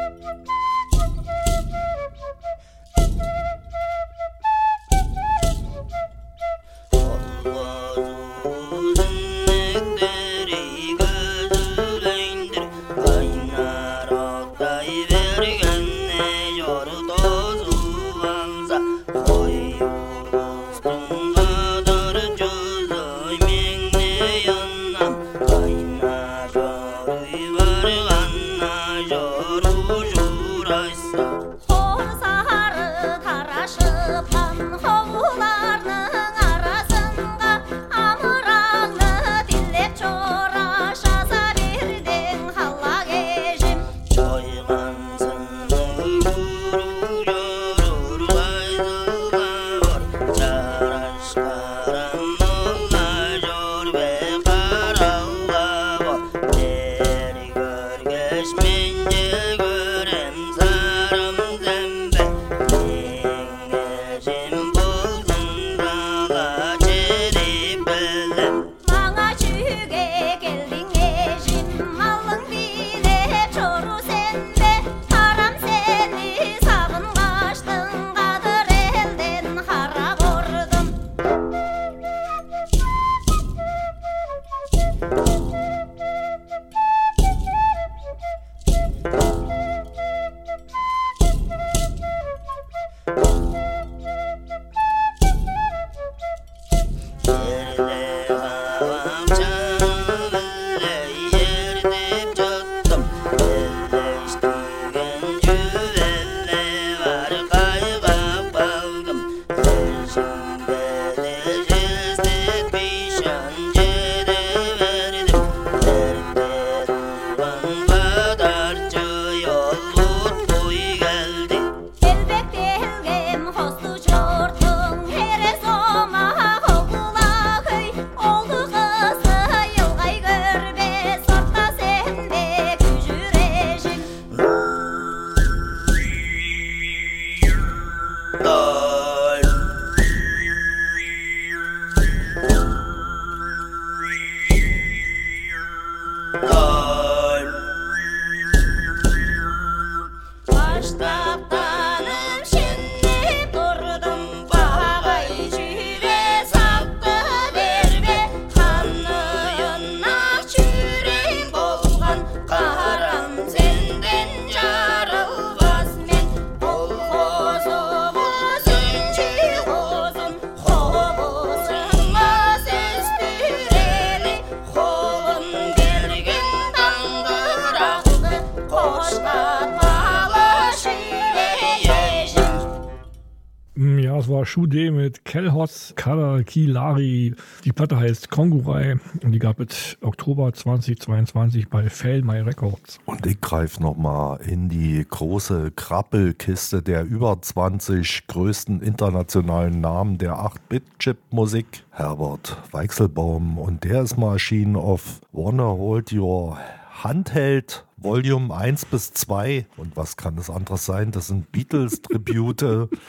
[187.78, 193.00] Platte heißt Kongurai und die gab es Oktober 2022 bei Failmai Records.
[193.06, 200.38] Und ich greife nochmal in die große Krabbelkiste der über 20 größten internationalen Namen der
[200.38, 201.84] 8-Bit-Chip-Musik.
[201.92, 206.58] Herbert Weichselbaum und der ist mal erschienen auf Warner Hold Your
[207.08, 209.66] Handheld Volume 1 bis 2.
[209.78, 211.12] Und was kann das anderes sein?
[211.12, 212.90] Das sind Beatles-Tribute.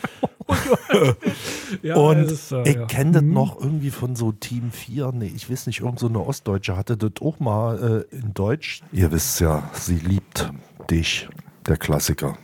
[1.82, 2.86] Ja, und ist, äh, ich ja.
[2.86, 3.34] kenne das Mhm.
[3.34, 5.12] noch irgendwie von so Team 4.
[5.12, 8.80] Nee, ich weiß nicht, irgend so eine Ostdeutsche hatte das auch mal äh, in Deutsch.
[8.92, 10.50] Ihr wisst ja, sie liebt
[10.90, 11.28] dich,
[11.66, 12.38] der Klassiker.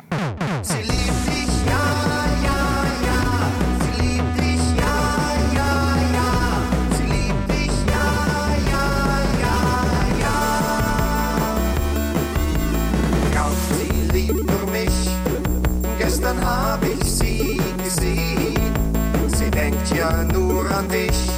[20.74, 21.28] An dich.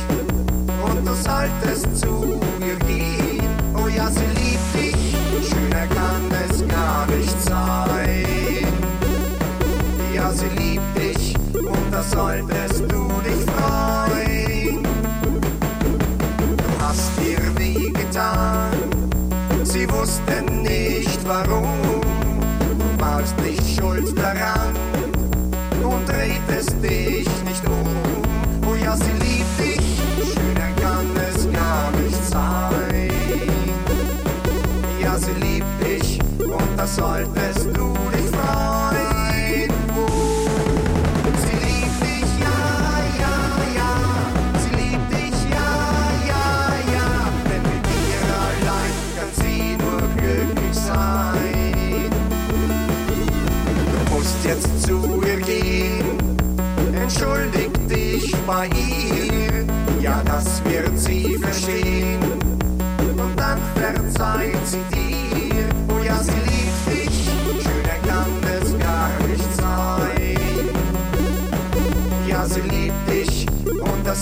[0.83, 3.43] Und du solltest zu ihr gehen.
[3.75, 5.17] Oh ja, sie liebt dich.
[5.49, 8.67] Schöner kann es gar nicht sein.
[10.15, 14.83] Ja, sie liebt dich und da solltest du dich freuen.
[16.57, 18.73] Du hast ihr weh getan,
[19.65, 21.66] sie wusste nicht warum.
[36.99, 37.36] Und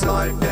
[0.03, 0.44] und da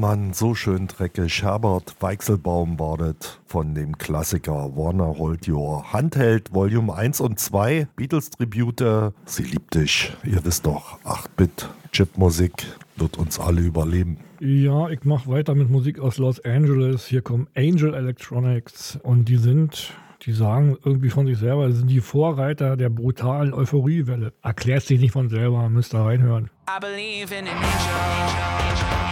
[0.00, 1.42] man, so schön dreckig.
[1.42, 7.86] Herbert Weichselbaum war das von dem Klassiker Warner Hold Your Handheld Volume 1 und 2.
[7.96, 9.12] Beatles Tribute.
[9.26, 10.12] Sie liebt dich.
[10.24, 12.66] Ihr wisst doch, 8-Bit Chipmusik
[12.96, 14.16] wird uns alle überleben.
[14.40, 17.06] Ja, ich mache weiter mit Musik aus Los Angeles.
[17.06, 21.90] Hier kommen Angel Electronics und die sind, die sagen irgendwie von sich selber, sie sind
[21.90, 24.32] die Vorreiter der brutalen Euphoriewelle.
[24.42, 26.48] Erklärt sich nicht von selber, müsst ihr reinhören.
[26.68, 29.09] I believe in an angel.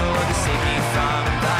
[0.00, 1.57] An angel to save me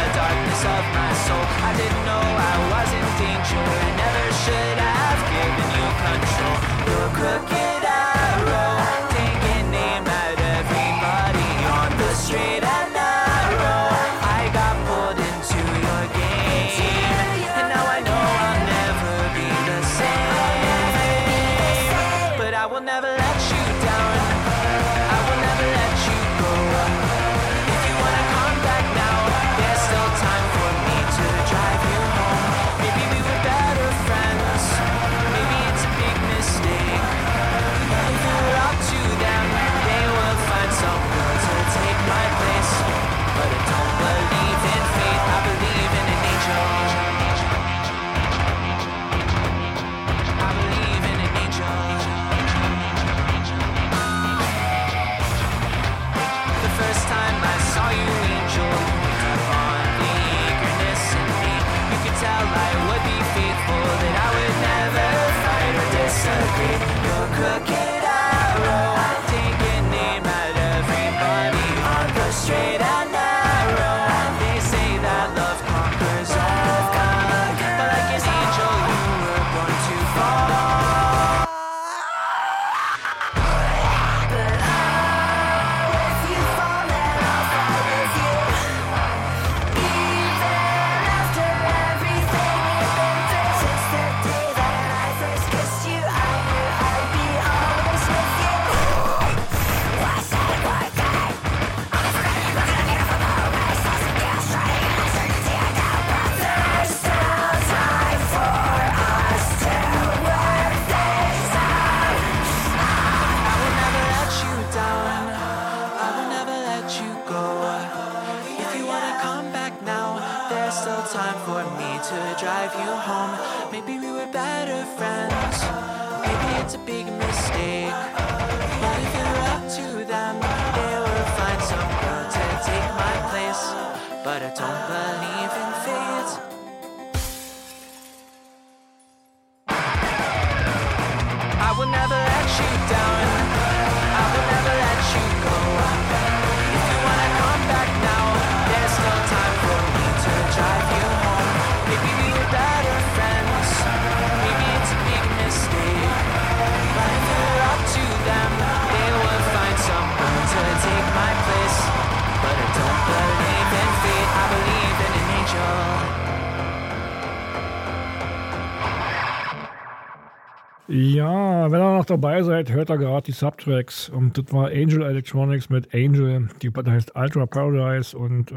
[172.10, 174.08] dabei seid, hört ihr gerade die Subtracks.
[174.08, 176.48] Und das war Angel Electronics mit Angel.
[176.62, 178.54] Die Platte heißt Ultra Paradise und äh,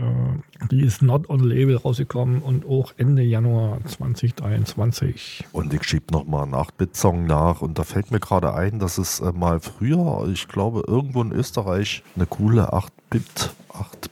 [0.72, 5.45] die ist not on Label rausgekommen und auch Ende Januar 2023.
[5.52, 7.61] Und ich schiebe nochmal einen 8-Bit-Song nach.
[7.61, 11.32] Und da fällt mir gerade ein, dass es äh, mal früher, ich glaube, irgendwo in
[11.32, 13.52] Österreich eine coole 8-Bit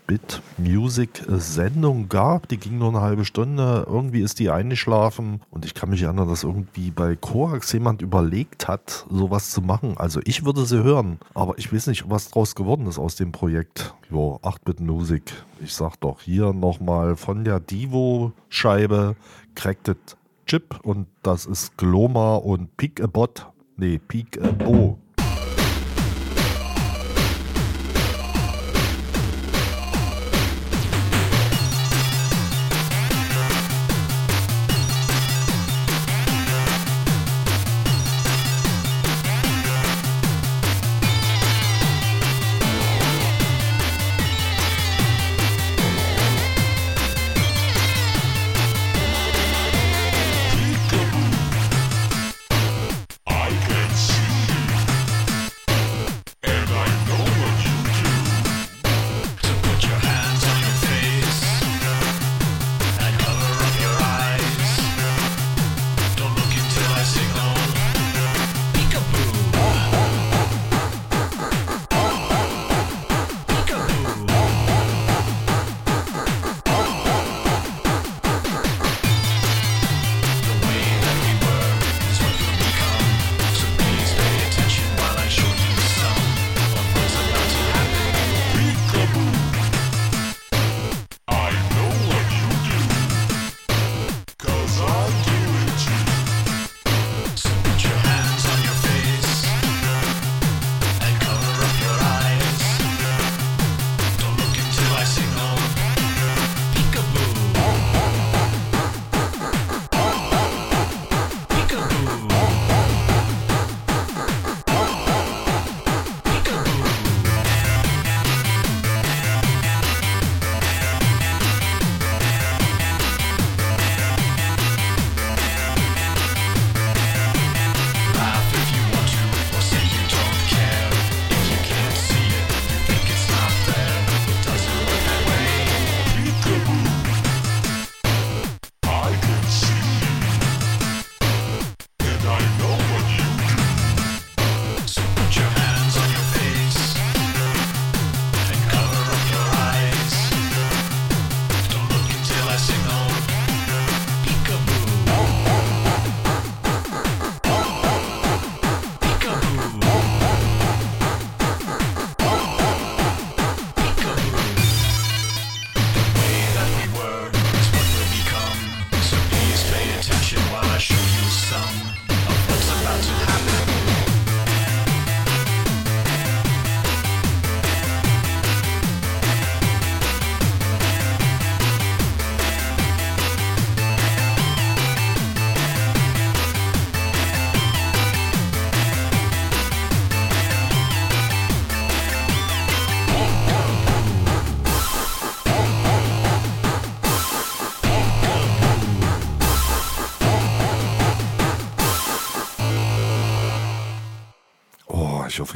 [0.09, 2.47] Bit Music Sendung gab.
[2.47, 3.85] Die ging nur eine halbe Stunde.
[3.87, 8.67] Irgendwie ist die eingeschlafen und ich kann mich erinnern, dass irgendwie bei Koax jemand überlegt
[8.67, 9.97] hat, sowas zu machen.
[9.97, 13.31] Also ich würde sie hören, aber ich weiß nicht, was draus geworden ist aus dem
[13.31, 13.93] Projekt.
[14.09, 15.31] Jo, 8-Bit Music.
[15.61, 19.15] Ich sag doch hier nochmal von der Divo-Scheibe
[19.53, 20.17] Cracked
[20.47, 23.45] Chip und das ist Gloma und Peek a Bot.
[23.77, 24.97] Nee, Peek a Bo.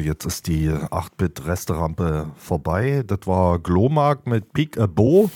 [0.04, 3.04] Jetzt ist die 8-Bit-Resterampe vorbei.
[3.08, 5.30] Das war Glomark mit Peak a Bo.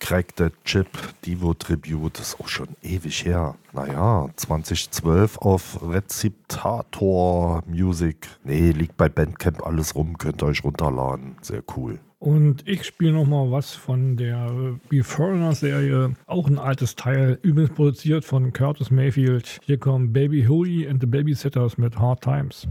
[0.00, 0.88] Crack the Chip,
[1.24, 3.54] Divo Tribute, das ist auch schon ewig her.
[3.72, 8.28] Naja, 2012 auf Reziptator Music.
[8.42, 11.36] Nee, liegt bei Bandcamp alles rum, könnt ihr euch runterladen.
[11.40, 12.00] Sehr cool.
[12.18, 16.16] Und ich spiele nochmal was von der Be Foreigner Serie.
[16.26, 19.58] Auch ein altes Teil, übrigens produziert von Curtis Mayfield.
[19.62, 22.66] Hier kommen Baby Huey and the Babysitters mit Hard Times.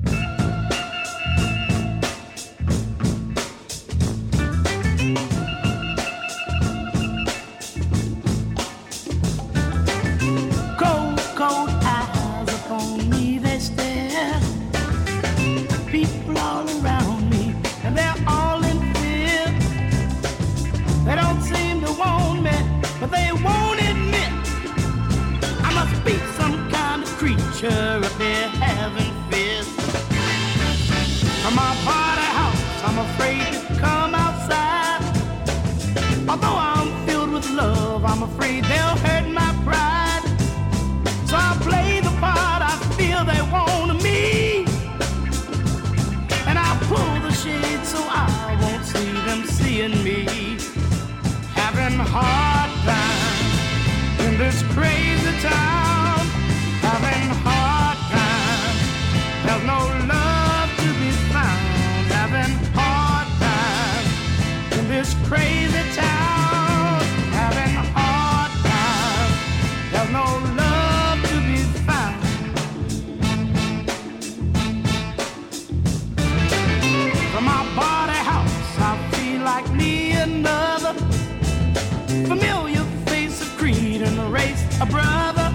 [84.82, 85.50] A brother.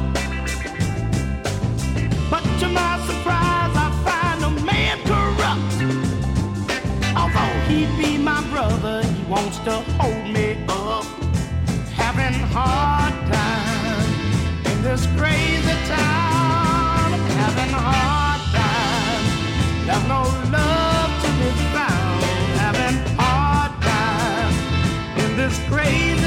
[2.31, 5.75] But to my surprise, I find a man corrupt.
[7.17, 11.05] Although he be my brother, he wants to hold me up.
[11.95, 17.11] Having hard times in this crazy town.
[17.43, 19.29] Having hard times.
[19.87, 20.23] There's no
[20.57, 22.23] love to be found.
[22.65, 24.57] Having hard times
[25.23, 26.18] in this crazy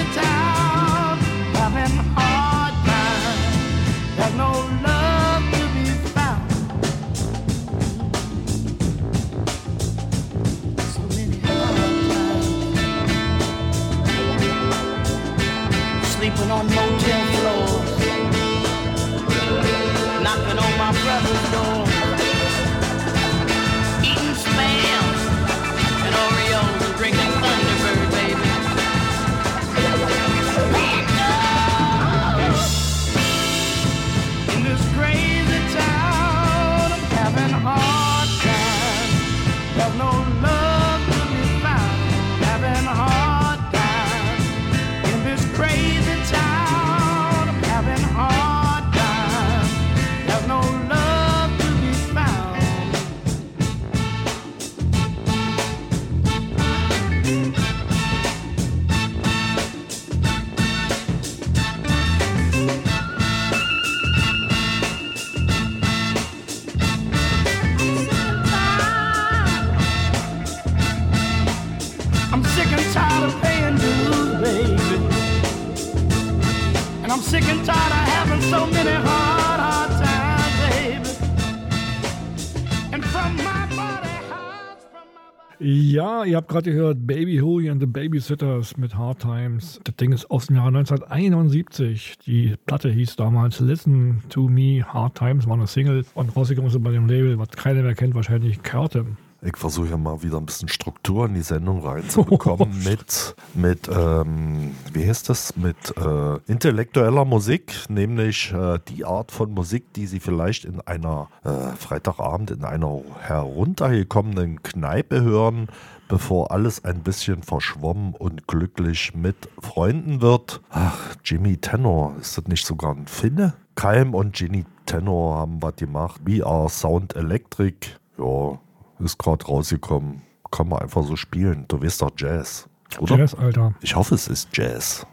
[86.32, 89.82] ihr habt gerade gehört Baby Huey and the Babysitters mit Hard Times.
[89.84, 92.20] Das Ding ist aus dem Jahr 1971.
[92.26, 94.82] Die Platte hieß damals Listen to Me.
[94.82, 98.16] Hard Times war eine Single und rausgekommen ist bei dem Label, was keiner mehr kennt,
[98.16, 99.18] wahrscheinlich Curtin.
[99.44, 104.76] Ich versuche ja mal wieder ein bisschen Struktur in die Sendung reinzubekommen mit, mit ähm,
[104.94, 110.20] wie heißt das, mit äh, intellektueller Musik, nämlich äh, die Art von Musik, die Sie
[110.20, 115.68] vielleicht in einer äh, Freitagabend in einer heruntergekommenen Kneipe hören,
[116.12, 120.62] bevor alles ein bisschen verschwommen und glücklich mit Freunden wird.
[120.70, 123.54] Ach, Jimmy Tenor, ist das nicht sogar ein Finne?
[123.76, 126.20] Keim und Ginny Tenor haben was gemacht.
[126.44, 127.88] Are Sound Electric.
[128.18, 128.60] Ja,
[129.00, 130.22] ist gerade rausgekommen.
[130.52, 131.64] Kann man einfach so spielen.
[131.70, 132.68] Du weißt doch Jazz.
[133.00, 133.16] Oder?
[133.16, 133.74] Jazz, Alter.
[133.80, 135.08] Ich hoffe, es ist Jazz.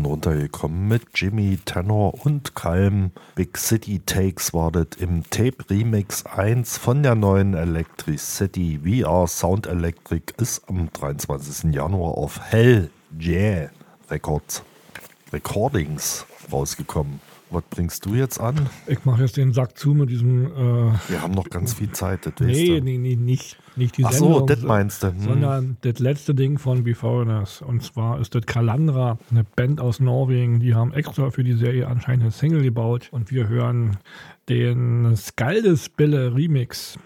[0.00, 3.10] Bisschen runtergekommen mit Jimmy Tenor und Calm.
[3.34, 8.80] Big City Takes war das im Tape Remix 1 von der neuen Electric City.
[8.84, 11.74] VR Sound Electric ist am 23.
[11.74, 12.90] Januar auf Hell
[13.20, 13.70] Yeah
[14.10, 14.62] Records
[15.32, 17.20] Recordings rausgekommen.
[17.50, 18.68] Was bringst du jetzt an?
[18.86, 20.46] Ich mache jetzt den Sack zu mit diesem.
[20.46, 24.12] Äh, Wir haben noch ganz viel Zeit, das nee, nee, nee, nicht, nicht die Ach
[24.12, 25.08] so, Sendung, das meinst du.
[25.08, 25.20] Hm.
[25.20, 27.62] Sondern das letzte Ding von Beforeigners.
[27.62, 30.60] Und zwar ist das Kalandra, eine Band aus Norwegen.
[30.60, 33.08] Die haben extra für die Serie anscheinend eine Single gebaut.
[33.10, 33.98] Und wir hören
[34.48, 36.98] den Skaldesbille Remix.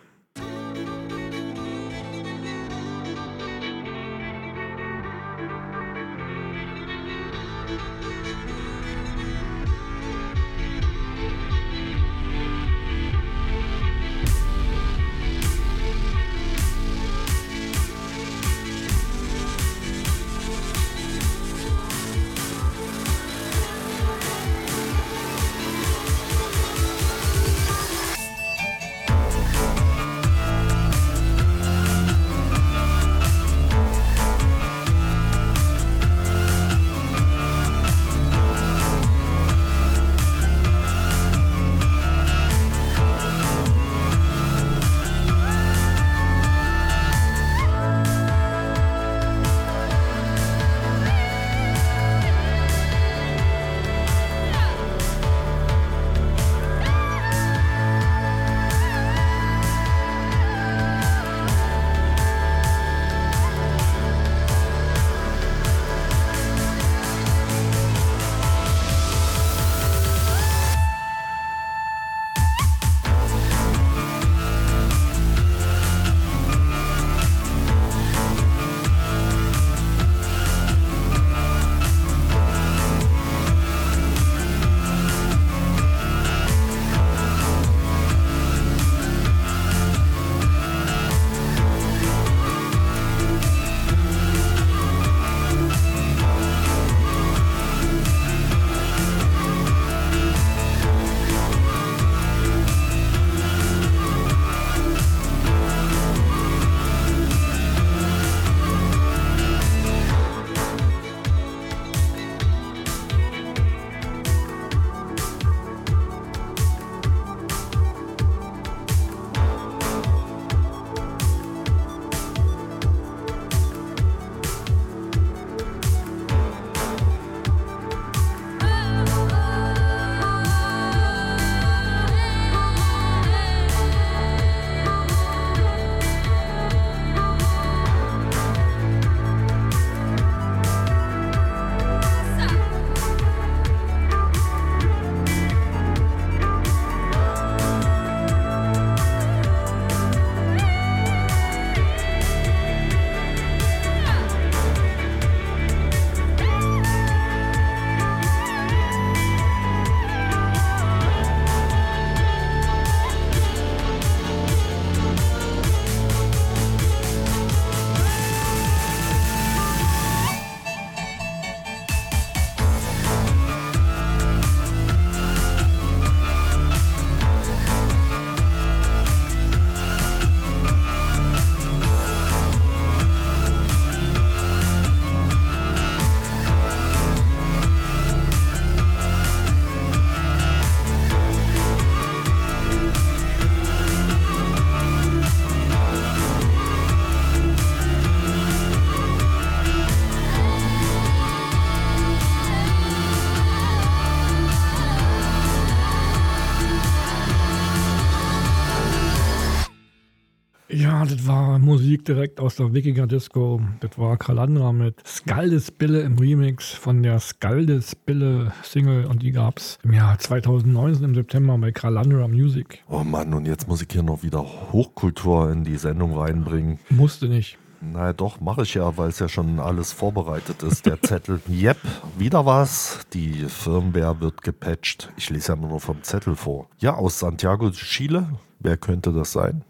[211.27, 213.61] War Musik direkt aus der Wikinger Disco.
[213.81, 219.79] Das war Kalandra mit Skaldesbille im Remix von der Skaldesbille Single und die gab es
[219.83, 222.83] im Jahr 2019 im September bei Kalandra Music.
[222.89, 226.79] Oh Mann, und jetzt muss ich hier noch wieder Hochkultur in die Sendung reinbringen.
[226.91, 227.59] Musste nicht.
[227.81, 230.87] Na doch, mache ich ja, weil es ja schon alles vorbereitet ist.
[230.87, 231.77] Der Zettel, yep,
[232.19, 233.01] wieder was.
[233.13, 235.13] Die Firmware wird gepatcht.
[235.17, 236.69] Ich lese ja nur vom Zettel vor.
[236.79, 238.29] Ja, aus Santiago de Chile.
[238.61, 239.63] Wer könnte das sein?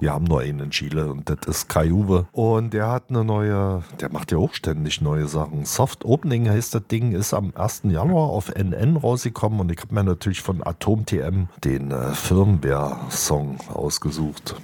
[0.00, 2.28] Wir haben nur einen in Chile und das ist Kai Uwe.
[2.30, 5.64] Und der hat eine neue, der macht ja auch ständig neue Sachen.
[5.64, 7.82] Soft Opening heißt das Ding, ist am 1.
[7.84, 13.58] Januar auf NN rausgekommen und ich habe mir natürlich von Atom TM den äh, Firmware-Song
[13.74, 14.54] ausgesucht.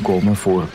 [0.00, 0.66] Komen voor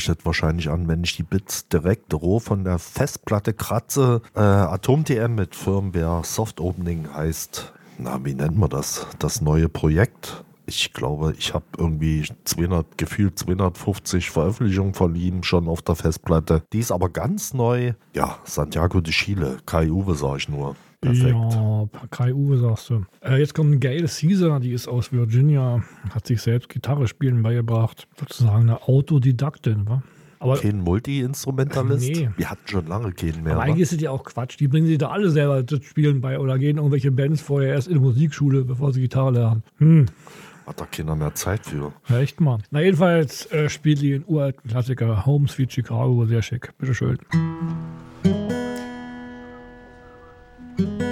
[0.00, 4.22] Sich das wahrscheinlich an, wenn ich die Bits direkt roh von der Festplatte kratze.
[4.34, 9.06] Äh, Atom-TM mit Firmware Soft Opening heißt, na, wie nennt man das?
[9.18, 10.42] Das neue Projekt.
[10.64, 16.62] Ich glaube, ich habe irgendwie 200, gefühlt 250 Veröffentlichungen verliehen schon auf der Festplatte.
[16.72, 17.92] Die ist aber ganz neu.
[18.14, 20.76] Ja, Santiago de Chile, Kai Uwe sag ich nur.
[21.00, 21.34] Perfekt.
[21.34, 23.04] Ja, Kai Uwe sagst du.
[23.22, 25.82] Äh, jetzt kommt Gail Caesar, die ist aus Virginia,
[26.14, 28.06] hat sich selbst Gitarre spielen beigebracht.
[28.18, 30.02] Sozusagen eine Autodidaktin, wa?
[30.40, 32.08] Aber, Kein Multi-Instrumentalist?
[32.08, 32.30] Nee.
[32.36, 33.52] Wir hatten schon lange keinen mehr.
[33.54, 34.58] aber eigentlich ist es ja auch Quatsch.
[34.58, 37.88] Die bringen sich da alle selber das Spielen bei oder gehen irgendwelche Bands vorher erst
[37.88, 39.62] in die Musikschule, bevor sie Gitarre lernen.
[39.78, 40.06] Hm,
[40.66, 41.92] Hat da keiner mehr Zeit für.
[42.08, 42.58] ja, echt mal.
[42.70, 46.72] Na, jedenfalls äh, spielt die einen uralten Klassiker Home Sweet Chicago, sehr schick.
[46.78, 47.18] Bitteschön.
[50.80, 51.09] Come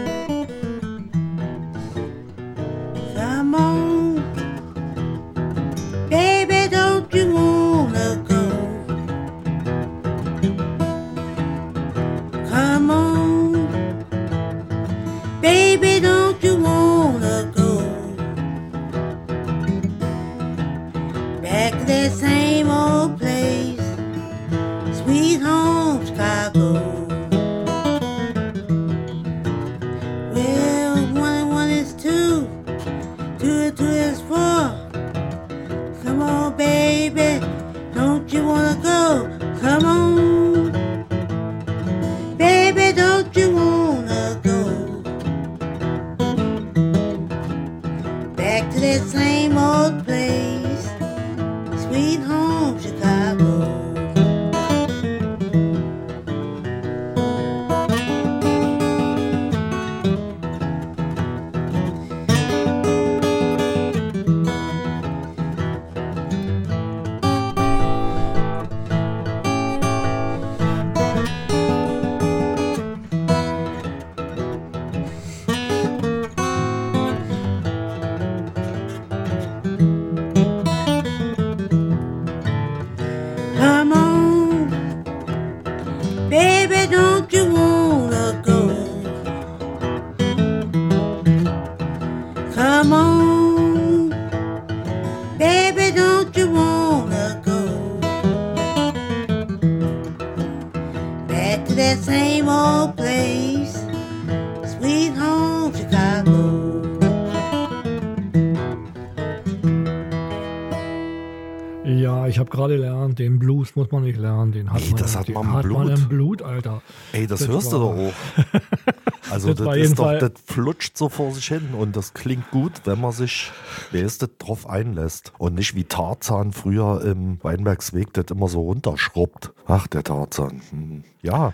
[113.92, 115.98] muss man nicht lernen, den hat Nee, man, das hat man im hat man Blut.
[115.98, 116.82] im Blut, Alter.
[117.12, 118.12] Ey, das, Das hörst du war- doch auch.
[119.30, 122.72] Also Das das, ist doch, das flutscht so vor sich hin und das klingt gut,
[122.86, 123.52] wenn man sich,
[123.90, 125.32] wer ist das, drauf einlässt.
[125.36, 129.52] Und nicht wie Tarzan früher im Weinbergsweg das immer so runterschrubbt.
[129.66, 130.62] Ach, der Tarzan.
[130.70, 131.04] Hm.
[131.20, 131.52] Ja,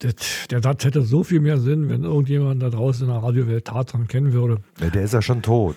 [0.00, 0.12] Das,
[0.50, 4.06] der Satz hätte so viel mehr Sinn, wenn irgendjemand da draußen in der Radiowelt Tarzan
[4.06, 4.58] kennen würde.
[4.78, 5.76] ne, der ist ja schon tot.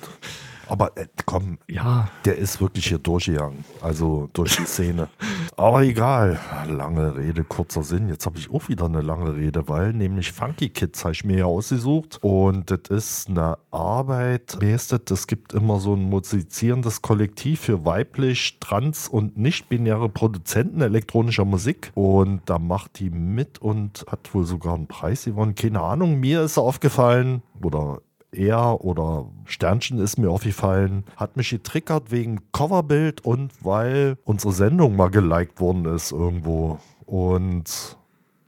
[0.70, 3.66] Aber äh, komm, Ja, der ist wirklich hier durchgegangen.
[3.82, 5.10] Also durch die Szene.
[5.58, 6.40] Aber egal.
[6.68, 8.08] Lange Rede, kurzer Sinn.
[8.08, 11.40] Jetzt habe ich auch wieder eine lange Rede, weil nämlich Funky Kids habe ich mir
[11.40, 12.20] ja ausgesucht.
[12.22, 14.58] Und das ist eine Arbeit.
[14.62, 14.92] Das?
[14.92, 21.92] Es gibt immer so ein musizierendes Kollektiv für weiblich, trans- und nicht-binäre Produzenten elektronischer Musik.
[21.96, 25.56] Und da macht die mit und hat wohl sogar einen Preis gewonnen.
[25.56, 26.20] Keine Ahnung.
[26.20, 28.02] Mir ist aufgefallen, oder
[28.32, 34.96] er oder Sternchen ist mir aufgefallen, hat mich getriggert wegen Coverbild und weil unsere Sendung
[34.96, 36.80] mal geliked worden ist irgendwo.
[37.06, 37.98] Und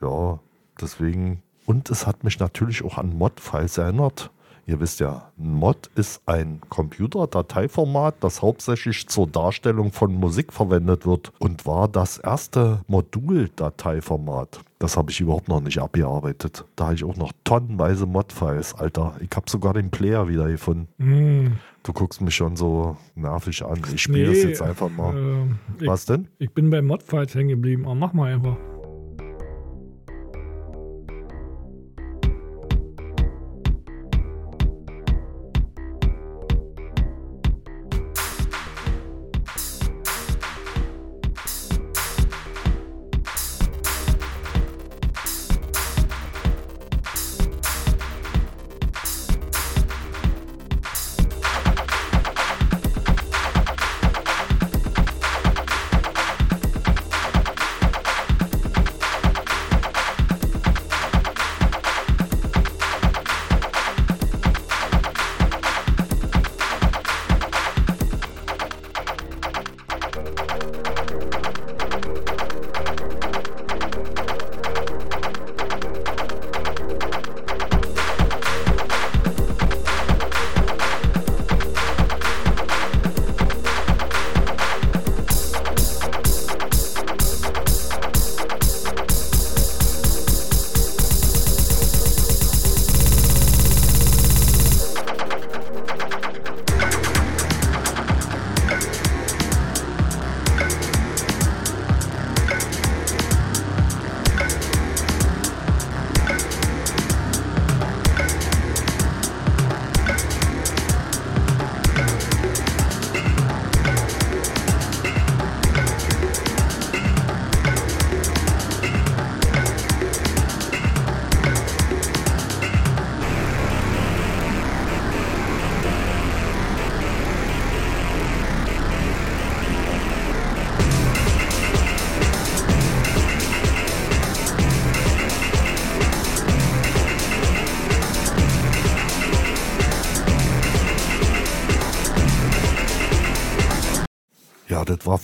[0.01, 0.39] ja,
[0.79, 1.41] deswegen.
[1.65, 4.31] Und es hat mich natürlich auch an Mod-Files erinnert.
[4.67, 11.05] Ihr wisst ja, ein Mod ist ein Computerdateiformat, das hauptsächlich zur Darstellung von Musik verwendet
[11.05, 14.61] wird und war das erste Moduldateiformat.
[14.79, 16.65] Das habe ich überhaupt noch nicht abgearbeitet.
[16.75, 19.15] Da habe ich auch noch tonnenweise Mod-Files, Alter.
[19.19, 20.87] Ich habe sogar den Player wieder gefunden.
[20.97, 21.57] Hm.
[21.83, 23.81] Du guckst mich schon so nervig an.
[23.93, 25.47] Ich spiele das jetzt einfach mal.
[25.79, 26.27] ich, Was denn?
[26.39, 27.85] Ich bin bei Modfights hängen geblieben.
[27.85, 28.57] Aber mach mal einfach.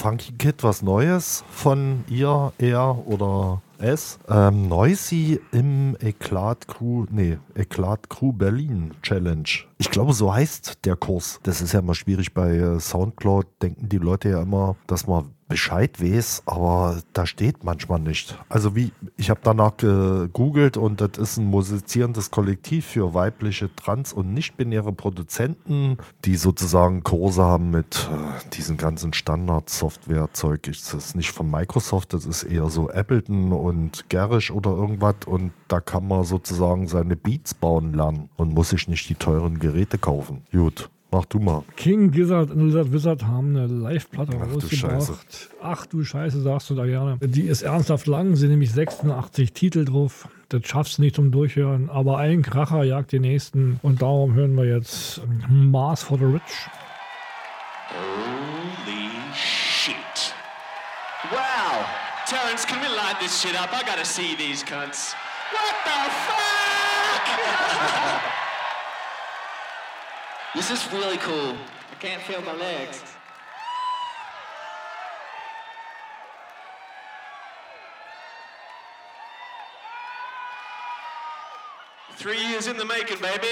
[0.07, 4.19] Funky Kid, was Neues von ihr, er oder es.
[4.29, 9.49] Ähm, Noisy im Eklat Crew, nee, Eklat Crew Berlin Challenge.
[9.77, 11.41] Ich glaube, so heißt der Kurs.
[11.43, 13.47] Das ist ja immer schwierig bei äh, Soundcloud.
[13.61, 18.37] Denken die Leute ja immer, dass man Bescheid weiß, aber da steht manchmal nicht.
[18.49, 24.13] Also wie, ich habe danach gegoogelt und das ist ein musizierendes Kollektiv für weibliche trans-
[24.13, 30.63] und nicht-binäre Produzenten, die sozusagen Kurse haben mit äh, diesen ganzen Standard-Software-Zeug.
[30.63, 35.51] Das ist nicht von Microsoft, das ist eher so Ableton und Garish oder irgendwas und
[35.67, 39.97] da kann man sozusagen seine Beats bauen lernen und muss sich nicht die teuren Geräte
[39.97, 40.43] kaufen.
[40.51, 40.89] Gut.
[41.09, 41.63] Mach du mal.
[41.77, 44.91] King Gizzard und Lizard Wizard haben eine Live-Platte Ach du rausgebracht.
[44.91, 45.17] Scheiße.
[45.61, 47.17] Ach du Scheiße, sagst du da gerne.
[47.21, 50.27] Die ist ernsthaft lang, sind nämlich 86 Titel drauf.
[50.49, 53.79] Das schaffst du nicht zum Durchhören, aber ein Kracher jagt den nächsten.
[53.83, 56.41] Und darum hören wir jetzt Mars for the Rich.
[57.89, 60.33] Holy shit.
[61.31, 61.85] Wow.
[62.25, 63.69] Terrence, can we light this shit up?
[63.71, 65.15] I gotta see these cunts.
[65.53, 66.43] What the fuck?
[70.55, 71.55] this is really cool.
[71.91, 73.03] I can't feel my legs.
[82.15, 83.47] Three years in the making, baby.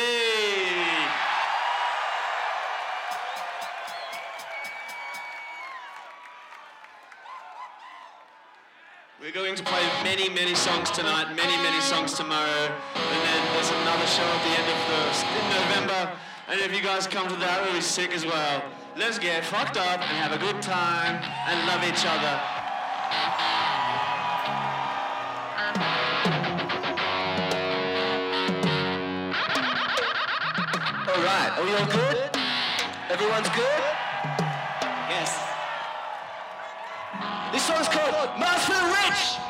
[9.22, 13.70] We're going to play many, many songs tonight, many, many songs tomorrow, and then there's
[13.70, 16.25] another show at the end of the in November.
[16.48, 18.64] And if you guys come to that, we'll be sick as well.
[18.96, 21.16] Let's get fucked up and have a good time
[21.50, 22.40] and love each other.
[31.10, 32.30] All right, are we all good?
[33.10, 33.82] Everyone's good?
[35.10, 35.34] Yes.
[37.52, 39.42] This song's called Master Rich.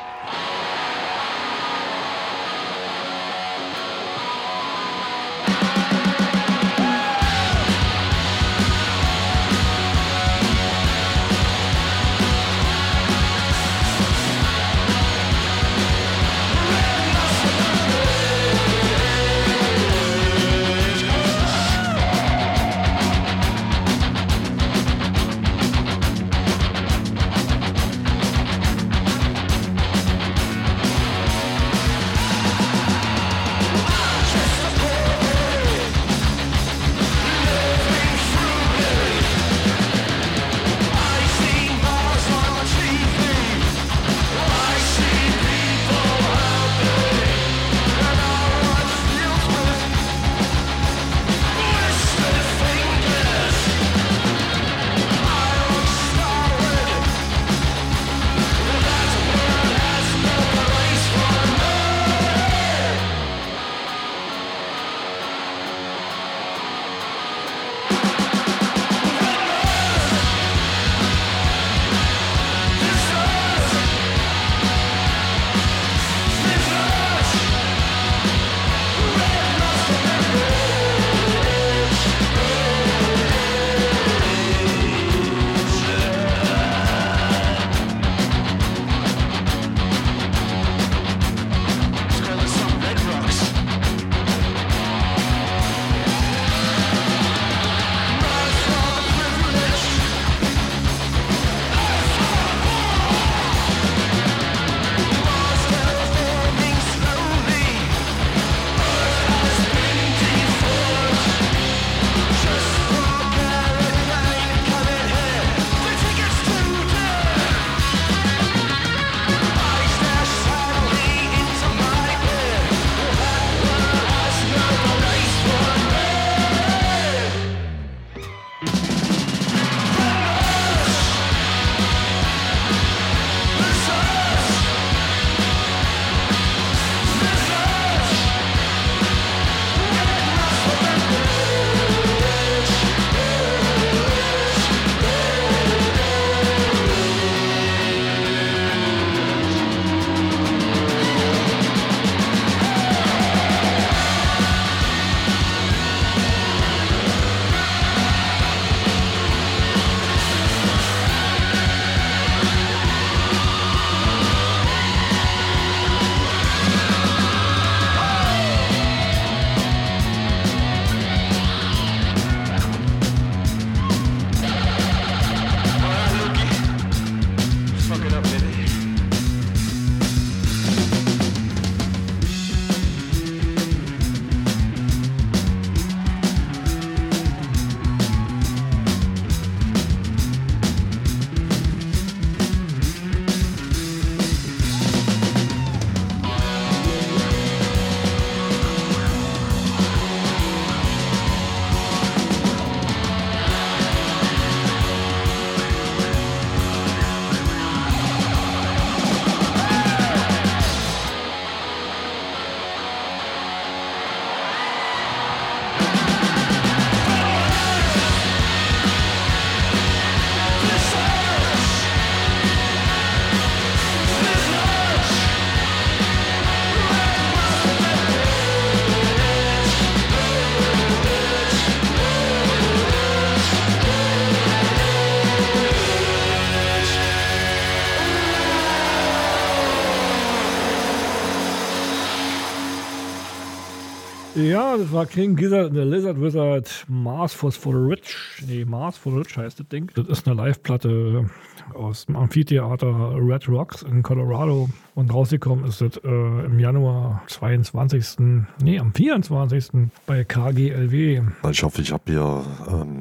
[244.36, 248.42] Ja, das war King Gizzard and the Lizard Wizard Mars for the Rich.
[248.46, 249.90] Nee, Mars for the Rich heißt das Ding.
[249.94, 251.30] Das ist eine Live-Platte
[251.72, 254.68] aus dem Amphitheater Red Rocks in Colorado.
[254.94, 258.44] Und rausgekommen ist das äh, im Januar 22.
[258.62, 259.88] Nee, am 24.
[260.06, 261.22] bei KGLW.
[261.50, 262.95] Ich hoffe, ich habe hier ähm,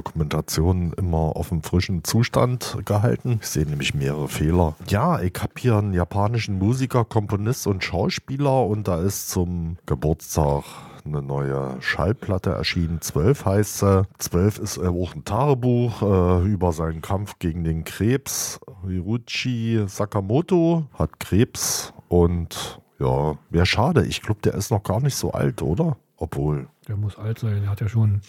[0.00, 3.38] die Dokumentation immer auf dem frischen Zustand gehalten.
[3.42, 4.74] Ich sehe nämlich mehrere Fehler.
[4.88, 10.64] Ja, ich habe hier einen japanischen Musiker, Komponist und Schauspieler und da ist zum Geburtstag
[11.04, 13.00] eine neue Schallplatte erschienen.
[13.00, 14.02] 12 heißt sie.
[14.18, 18.60] 12 ist äh, auch ein Tagebuch äh, über seinen Kampf gegen den Krebs.
[18.86, 24.04] Hiruchi Sakamoto hat Krebs und ja, wäre schade.
[24.06, 25.96] Ich glaube, der ist noch gar nicht so alt, oder?
[26.16, 26.68] Obwohl.
[26.86, 27.62] Der muss alt sein.
[27.62, 28.20] Der hat ja schon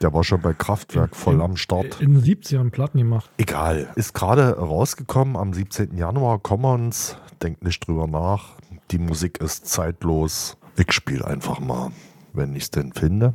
[0.00, 2.00] Der war schon bei Kraftwerk voll am Start.
[2.00, 3.30] in den 70ern Platten gemacht.
[3.36, 3.92] Egal.
[3.96, 5.96] Ist gerade rausgekommen am 17.
[5.96, 6.38] Januar.
[6.38, 7.16] Commons.
[7.42, 8.56] Denkt nicht drüber nach.
[8.90, 10.56] Die Musik ist zeitlos.
[10.78, 11.90] Ich spiele einfach mal,
[12.32, 13.34] wenn ich es denn finde.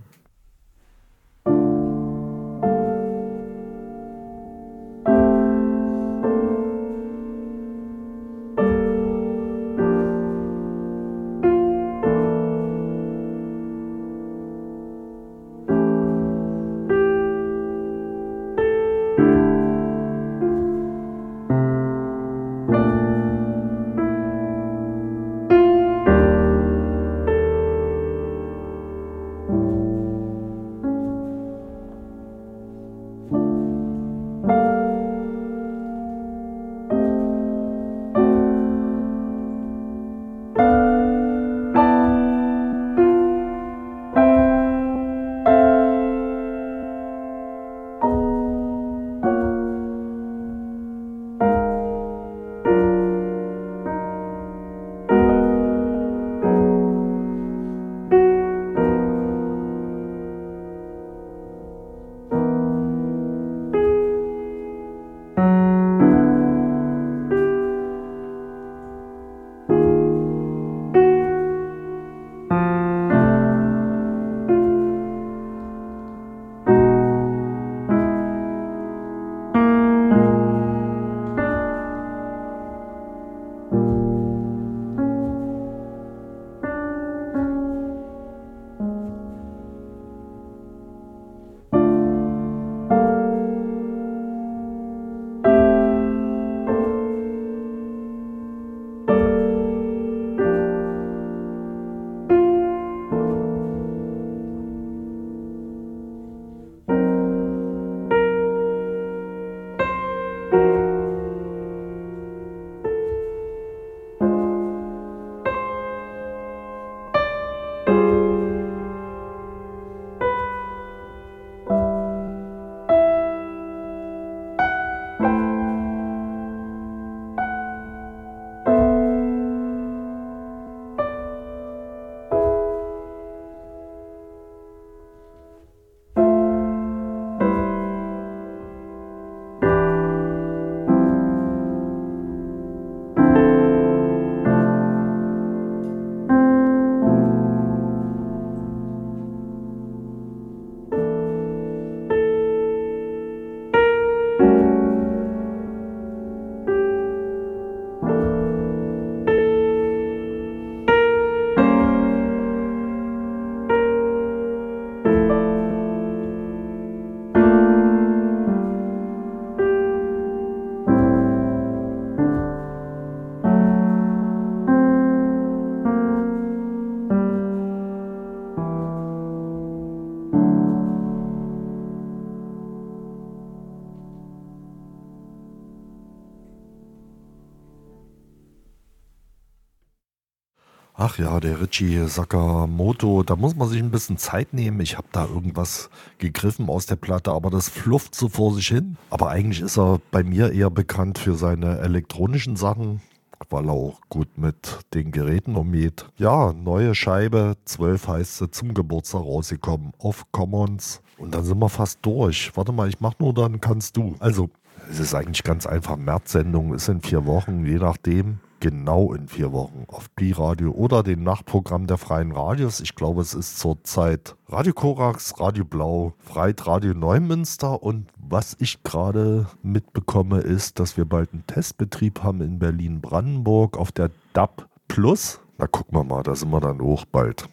[191.15, 194.81] Ach ja, der Richie Sakamoto, da muss man sich ein bisschen Zeit nehmen.
[194.81, 198.97] Ich habe da irgendwas gegriffen aus der Platte, aber das flufft so vor sich hin.
[199.11, 203.01] Aber eigentlich ist er bei mir eher bekannt für seine elektronischen Sachen,
[203.49, 206.05] weil er auch gut mit den Geräten umgeht.
[206.17, 211.01] Ja, neue Scheibe, 12 heißt sie, zum Geburtstag rausgekommen, auf Commons.
[211.17, 212.51] Und dann sind wir fast durch.
[212.55, 214.15] Warte mal, ich mach nur, dann kannst du.
[214.19, 214.49] Also,
[214.91, 215.95] es ist eigentlich ganz einfach.
[215.95, 221.21] März-Sendung ist in vier Wochen, je nachdem genau in vier Wochen auf Pi-Radio oder dem
[221.21, 222.79] Nachtprogramm der Freien Radios.
[222.79, 228.81] Ich glaube, es ist zurzeit Radio Korax, Radio Blau, Freit Radio Neumünster und was ich
[228.81, 235.39] gerade mitbekomme, ist, dass wir bald einen Testbetrieb haben in Berlin-Brandenburg auf der DAB Plus.
[235.59, 237.47] Na gucken wir mal, da sind wir dann hoch bald.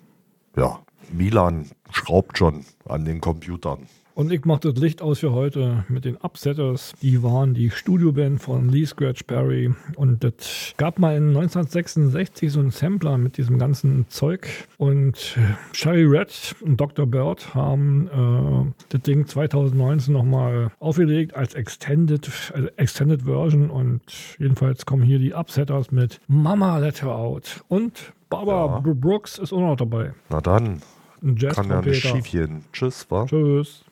[0.57, 0.79] ja,
[1.13, 3.87] Milan schraubt schon an den Computern.
[4.15, 6.93] Und ich mache das Licht aus für heute mit den Upsetters.
[7.01, 9.73] Die waren die Studioband von Lee Scratch Perry.
[9.97, 14.49] Und das gab mal in 1966 so einen Sampler mit diesem ganzen Zeug.
[14.77, 15.39] Und
[15.73, 17.07] Sherry Red und Dr.
[17.07, 23.71] Bird haben äh, das Ding 2019 nochmal aufgelegt als Extended, also Extended Version.
[23.71, 24.03] Und
[24.39, 27.65] jedenfalls kommen hier die Upsetters mit Mama Let Her Out.
[27.69, 30.13] Und Barbara Brooks ist auch noch dabei.
[30.29, 30.83] Na dann,
[31.23, 32.65] Ein kann ja nicht schief gehen.
[32.73, 33.27] Tschüss, wa?
[33.27, 33.85] Tschüss.